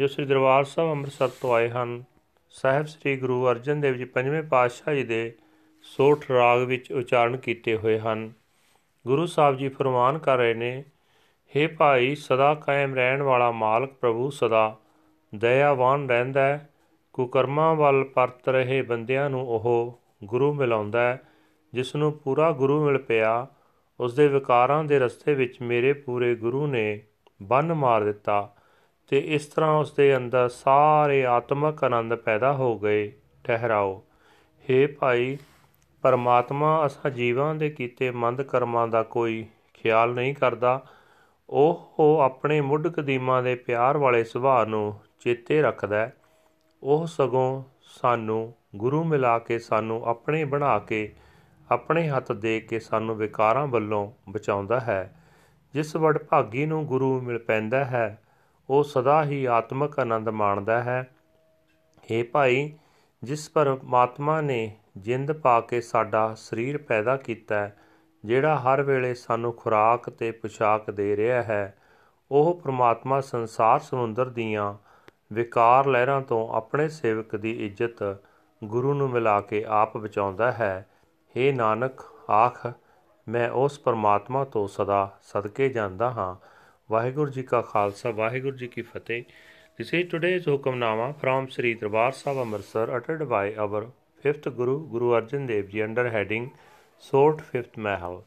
ਜੋ 0.00 0.06
ਸ੍ਰੀ 0.06 0.24
ਦਰਬਾਰ 0.24 0.64
ਸਾਹਿਬ 0.64 0.90
ਅੰਮ੍ਰਿਤਸਰ 0.90 1.28
ਤੋਂ 1.28 1.54
ਆਏ 1.54 1.68
ਹਨ। 1.68 2.04
ਸਾਹਿਬ 2.50 2.86
ਸ੍ਰੀ 2.86 3.16
ਗੁਰੂ 3.16 3.50
ਅਰਜਨ 3.50 3.80
ਦੇਵ 3.80 3.94
ਜੀ 3.94 4.04
ਪੰਜਵੇਂ 4.04 4.42
ਪਾਤਸ਼ਾਹ 4.42 4.94
ਜੀ 4.94 5.02
ਦੇ 5.02 5.34
ਸੋਠ 5.82 6.30
ਰਾਗ 6.30 6.62
ਵਿੱਚ 6.62 6.92
ਉਚਾਰਨ 6.92 7.36
ਕੀਤੇ 7.36 7.76
ਹੋਏ 7.76 7.98
ਹਨ। 7.98 8.32
ਗੁਰੂ 9.06 9.26
ਸਾਹਿਬ 9.26 9.56
ਜੀ 9.56 9.68
ਫਰਮਾਨ 9.68 10.18
ਕਰ 10.18 10.36
ਰਹੇ 10.36 10.54
ਨੇ 10.54 10.84
हे 11.56 11.70
ਭਾਈ, 11.78 12.14
ਸਦਾ 12.14 12.54
ਕਾਇਮ 12.54 12.94
ਰਹਿਣ 12.94 13.22
ਵਾਲਾ 13.22 13.50
ਮਾਲਕ 13.50 13.92
ਪ੍ਰਭੂ 13.92 14.30
ਸਦਾ 14.30 14.76
ਦਇਆਵਾਨ 15.34 16.08
ਰਹਿੰਦਾ 16.08 16.40
ਹੈ। 16.40 16.68
ਕੁਕਰਮਾਂ 17.16 17.74
ਵੱਲ 17.74 18.04
ਪਰਤ 18.04 18.48
ਰਹੇ 18.48 18.82
ਬੰਦਿਆਂ 18.82 19.30
ਨੂੰ 19.30 19.40
ਉਹ 19.40 19.98
ਗੁਰੂ 20.24 20.54
ਮਿਲਾਉਂਦਾ 20.54 21.00
ਹੈ, 21.00 21.20
ਜਿਸ 21.74 21.96
ਨੂੰ 21.96 22.12
ਪੂਰਾ 22.12 22.52
ਗੁਰੂ 22.52 22.84
ਮਿਲ 22.84 22.98
ਪਿਆ, 22.98 23.46
ਉਸ 24.00 24.14
ਦੇ 24.14 24.28
ਵਿਕਾਰਾਂ 24.28 24.84
ਦੇ 24.84 24.98
ਰਸਤੇ 24.98 25.34
ਵਿੱਚ 25.34 25.62
ਮੇਰੇ 25.62 25.92
ਪੂਰੇ 25.92 26.34
ਗੁਰੂ 26.34 26.66
ਨੇ 26.66 27.02
ਬੰਨ 27.42 27.74
ਮਾਰ 27.74 28.04
ਦਿੱਤਾ 28.04 28.54
ਤੇ 29.08 29.18
ਇਸ 29.34 29.46
ਤਰ੍ਹਾਂ 29.46 29.72
ਉਸ 29.72 29.92
ਦੇ 29.92 30.16
ਅੰਦਰ 30.16 30.48
ਸਾਰੇ 30.48 31.26
ਆਤਮਿਕ 31.26 31.84
ਆਨੰਦ 31.84 32.14
ਪੈਦਾ 32.14 32.52
ਹੋ 32.52 32.78
ਗਏ। 32.78 33.12
ਠਹਿਰਾਓ। 33.44 34.04
हे 34.62 34.88
ਭਾਈ, 35.00 35.38
ਪਰਮਾਤਮਾ 36.02 36.86
ਅਸਾਂ 36.86 37.10
ਜੀਵਾਂ 37.10 37.54
ਦੇ 37.54 37.70
ਕੀਤੇ 37.70 38.10
ਮੰਦ 38.10 38.42
ਕਰਮਾਂ 38.42 38.88
ਦਾ 38.88 39.02
ਕੋਈ 39.02 39.46
ਖਿਆਲ 39.74 40.14
ਨਹੀਂ 40.14 40.34
ਕਰਦਾ। 40.34 40.82
ਉਹ 41.50 42.20
ਆਪਣੇ 42.22 42.60
ਮੁੱਢ 42.60 42.88
ਕਦੀਮਾਂ 42.88 43.42
ਦੇ 43.42 43.54
ਪਿਆਰ 43.54 43.98
ਵਾਲੇ 43.98 44.24
ਸੁਭਾਅ 44.24 44.64
ਨੂੰ 44.64 45.00
ਚੇਤੇ 45.20 45.62
ਰੱਖਦਾ 45.62 45.96
ਹੈ। 45.96 46.16
ਉਹ 46.82 47.06
ਸਗੋਂ 47.06 47.62
ਸਾਨੂੰ 47.82 48.54
ਗੁਰੂ 48.76 49.04
ਮਿਲਾ 49.04 49.38
ਕੇ 49.38 49.58
ਸਾਨੂੰ 49.58 50.04
ਆਪਣੇ 50.04 50.44
ਬਣਾ 50.44 50.78
ਕੇ, 50.78 51.14
ਆਪਣੇ 51.70 52.08
ਹੱਥ 52.08 52.32
ਦੇ 52.32 52.60
ਕੇ 52.60 52.78
ਸਾਨੂੰ 52.78 53.16
ਵਿਕਾਰਾਂ 53.16 53.66
ਵੱਲੋਂ 53.66 54.12
ਬਚਾਉਂਦਾ 54.28 54.80
ਹੈ। 54.80 55.16
ਜਿਸ 55.74 55.96
ਵਡ 55.96 56.18
ਭਾਗੀ 56.18 56.66
ਨੂੰ 56.66 56.86
ਗੁਰੂ 56.86 57.20
ਮਿਲ 57.20 57.38
ਪੈਂਦਾ 57.38 57.84
ਹੈ, 57.84 58.22
ਉਹ 58.70 58.84
ਸਦਾ 58.84 59.24
ਹੀ 59.24 59.44
ਆਤਮਿਕ 59.44 59.98
ਆਨੰਦ 59.98 60.28
ਮਾਣਦਾ 60.28 60.82
ਹੈ। 60.82 61.10
हे 62.04 62.24
ਭਾਈ, 62.32 62.72
ਜਿਸ 63.22 63.50
ਪਰਮਾਤਮਾ 63.50 64.40
ਨੇ 64.40 64.76
ਜਿੰਦ 64.96 65.32
ਪਾ 65.32 65.60
ਕੇ 65.60 65.80
ਸਾਡਾ 65.80 66.34
ਸਰੀਰ 66.34 66.78
ਪੈਦਾ 66.78 67.16
ਕੀਤਾ 67.16 67.54
ਹੈ, 67.54 67.76
ਜਿਹੜਾ 68.24 68.56
ਹਰ 68.56 68.82
ਵੇਲੇ 68.82 69.14
ਸਾਨੂੰ 69.14 69.52
ਖੁਰਾਕ 69.52 70.10
ਤੇ 70.10 70.30
ਪੁਸ਼ਾਕ 70.30 70.90
ਦੇ 70.90 71.16
ਰਿਹਾ 71.16 71.42
ਹੈ, 71.42 71.78
ਉਹ 72.30 72.60
ਪ੍ਰਮਾਤਮਾ 72.60 73.20
ਸੰਸਾਰ 73.20 73.80
ਸਮੁੰਦਰ 73.80 74.28
ਦੀਆਂ 74.28 74.85
ਵਿਕਾਰ 75.32 75.86
ਲਹਿਰਾਂ 75.86 76.20
ਤੋਂ 76.20 76.48
ਆਪਣੇ 76.52 76.88
ਸੇਵਕ 76.88 77.36
ਦੀ 77.36 77.50
ਇੱਜ਼ਤ 77.66 78.18
ਗੁਰੂ 78.64 78.94
ਨੂੰ 78.94 79.10
ਮਿਲਾ 79.10 79.40
ਕੇ 79.40 79.64
ਆਪ 79.68 79.96
ਬਚਾਉਂਦਾ 79.96 80.52
ਹੈ 80.52 80.86
हे 81.36 81.54
ਨਾਨਕ 81.54 82.02
ਆਖ 82.30 82.66
ਮੈਂ 83.28 83.50
ਉਸ 83.50 83.78
ਪਰਮਾਤਮਾ 83.78 84.44
ਤੋਂ 84.44 84.66
ਸਦਾ 84.68 85.18
ਸਦਕੇ 85.22 85.68
ਜਾਂਦਾ 85.68 86.10
ਹਾਂ 86.10 86.34
ਵਾਹਿਗੁਰੂ 86.90 87.30
ਜੀ 87.30 87.42
ਕਾ 87.42 87.60
ਖਾਲਸਾ 87.62 88.10
ਵਾਹਿਗੁਰੂ 88.10 88.56
ਜੀ 88.56 88.68
ਕੀ 88.68 88.82
ਫਤਿਹ 88.82 89.22
this 89.78 89.94
is 89.94 90.10
today's 90.10 90.48
Hukamnama 90.48 91.10
from 91.24 91.48
Sri 91.50 91.74
Darbar 91.74 92.12
Sahib 92.12 92.40
Amritsar 92.40 92.96
ਅਟਟਡ 92.96 93.22
by 93.22 93.54
our 93.54 93.90
5th 94.24 94.50
Guru 94.50 94.78
Guru 94.86 95.16
Arjan 95.16 95.46
Dev 95.46 95.66
ji 95.66 95.84
under 95.84 96.06
heading 96.06 96.48
Sorath 97.00 97.42
5th 97.56 97.78
Mehal 97.78 98.20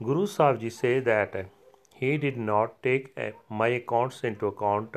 Guru 0.00 0.26
Savji 0.26 0.72
say 0.72 0.98
that 1.00 1.46
he 1.94 2.16
did 2.16 2.36
not 2.36 2.82
take 2.82 3.16
my 3.48 3.68
accounts 3.68 4.24
into 4.24 4.48
account 4.48 4.96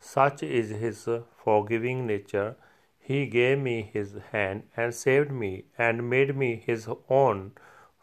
Such 0.00 0.42
is 0.42 0.70
his 0.70 1.08
forgiving 1.44 2.06
nature. 2.06 2.56
He 2.98 3.26
gave 3.26 3.58
me 3.58 3.82
his 3.82 4.16
hand 4.32 4.62
and 4.76 4.94
saved 4.94 5.30
me 5.30 5.66
and 5.76 6.08
made 6.08 6.34
me 6.36 6.56
his 6.56 6.88
own 7.08 7.52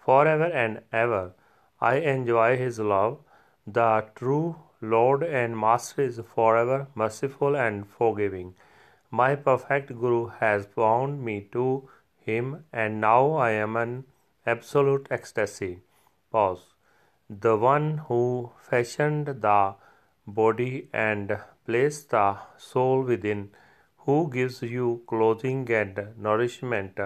forever 0.06 0.46
and 0.46 0.82
ever. 0.94 1.34
I 1.82 1.96
enjoy 1.96 2.58
his 2.58 2.80
love. 2.80 3.18
The 3.66 4.06
true 4.16 4.56
Lord 4.80 5.24
and 5.24 5.58
Master 5.60 6.04
is 6.04 6.22
forever 6.34 6.88
merciful 6.94 7.58
and 7.58 7.88
forgiving. 7.88 8.56
My 9.10 9.36
perfect 9.36 9.88
Guru 10.00 10.28
has 10.28 10.68
bound 10.68 11.24
me 11.24 11.50
to 11.54 11.90
him, 12.20 12.66
and 12.72 13.02
now 13.02 13.34
I 13.34 13.52
am 13.52 13.76
in 13.76 14.04
absolute 14.46 15.08
ecstasy. 15.10 15.82
Pause. 16.32 16.74
The 17.30 17.58
one 17.58 18.00
who 18.10 18.52
fashioned 18.70 19.28
the 19.28 19.76
body 20.28 20.90
and 20.94 21.38
placed 21.67 22.11
the 22.11 22.37
soul 22.59 23.03
within, 23.03 23.51
who 24.07 24.31
gives 24.31 24.63
you 24.63 25.03
clothing 25.07 25.71
and 25.71 25.99
nourishment, 26.19 26.99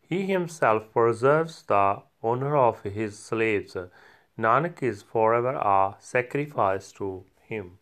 he 0.00 0.22
himself 0.26 0.90
preserves 0.92 1.62
the 1.62 2.02
honor 2.22 2.56
of 2.56 2.82
his 2.82 3.18
slaves. 3.18 3.76
Nanak 4.38 4.82
is 4.82 5.02
forever 5.02 5.54
a 5.54 5.94
sacrifice 6.00 6.92
to 7.00 7.24
him. 7.50 7.72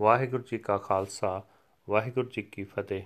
Waheguru 0.00 0.42
ji 0.42 0.58
ਕਾ 0.58 0.76
ਖਾਲਸਾ 0.78 1.42
ਵਾਹਿਗੁਰੂ 1.88 2.28
ਜੀ 2.30 2.42
ਕੀ 2.42 2.64
ਫਤਿਹ 2.64 3.02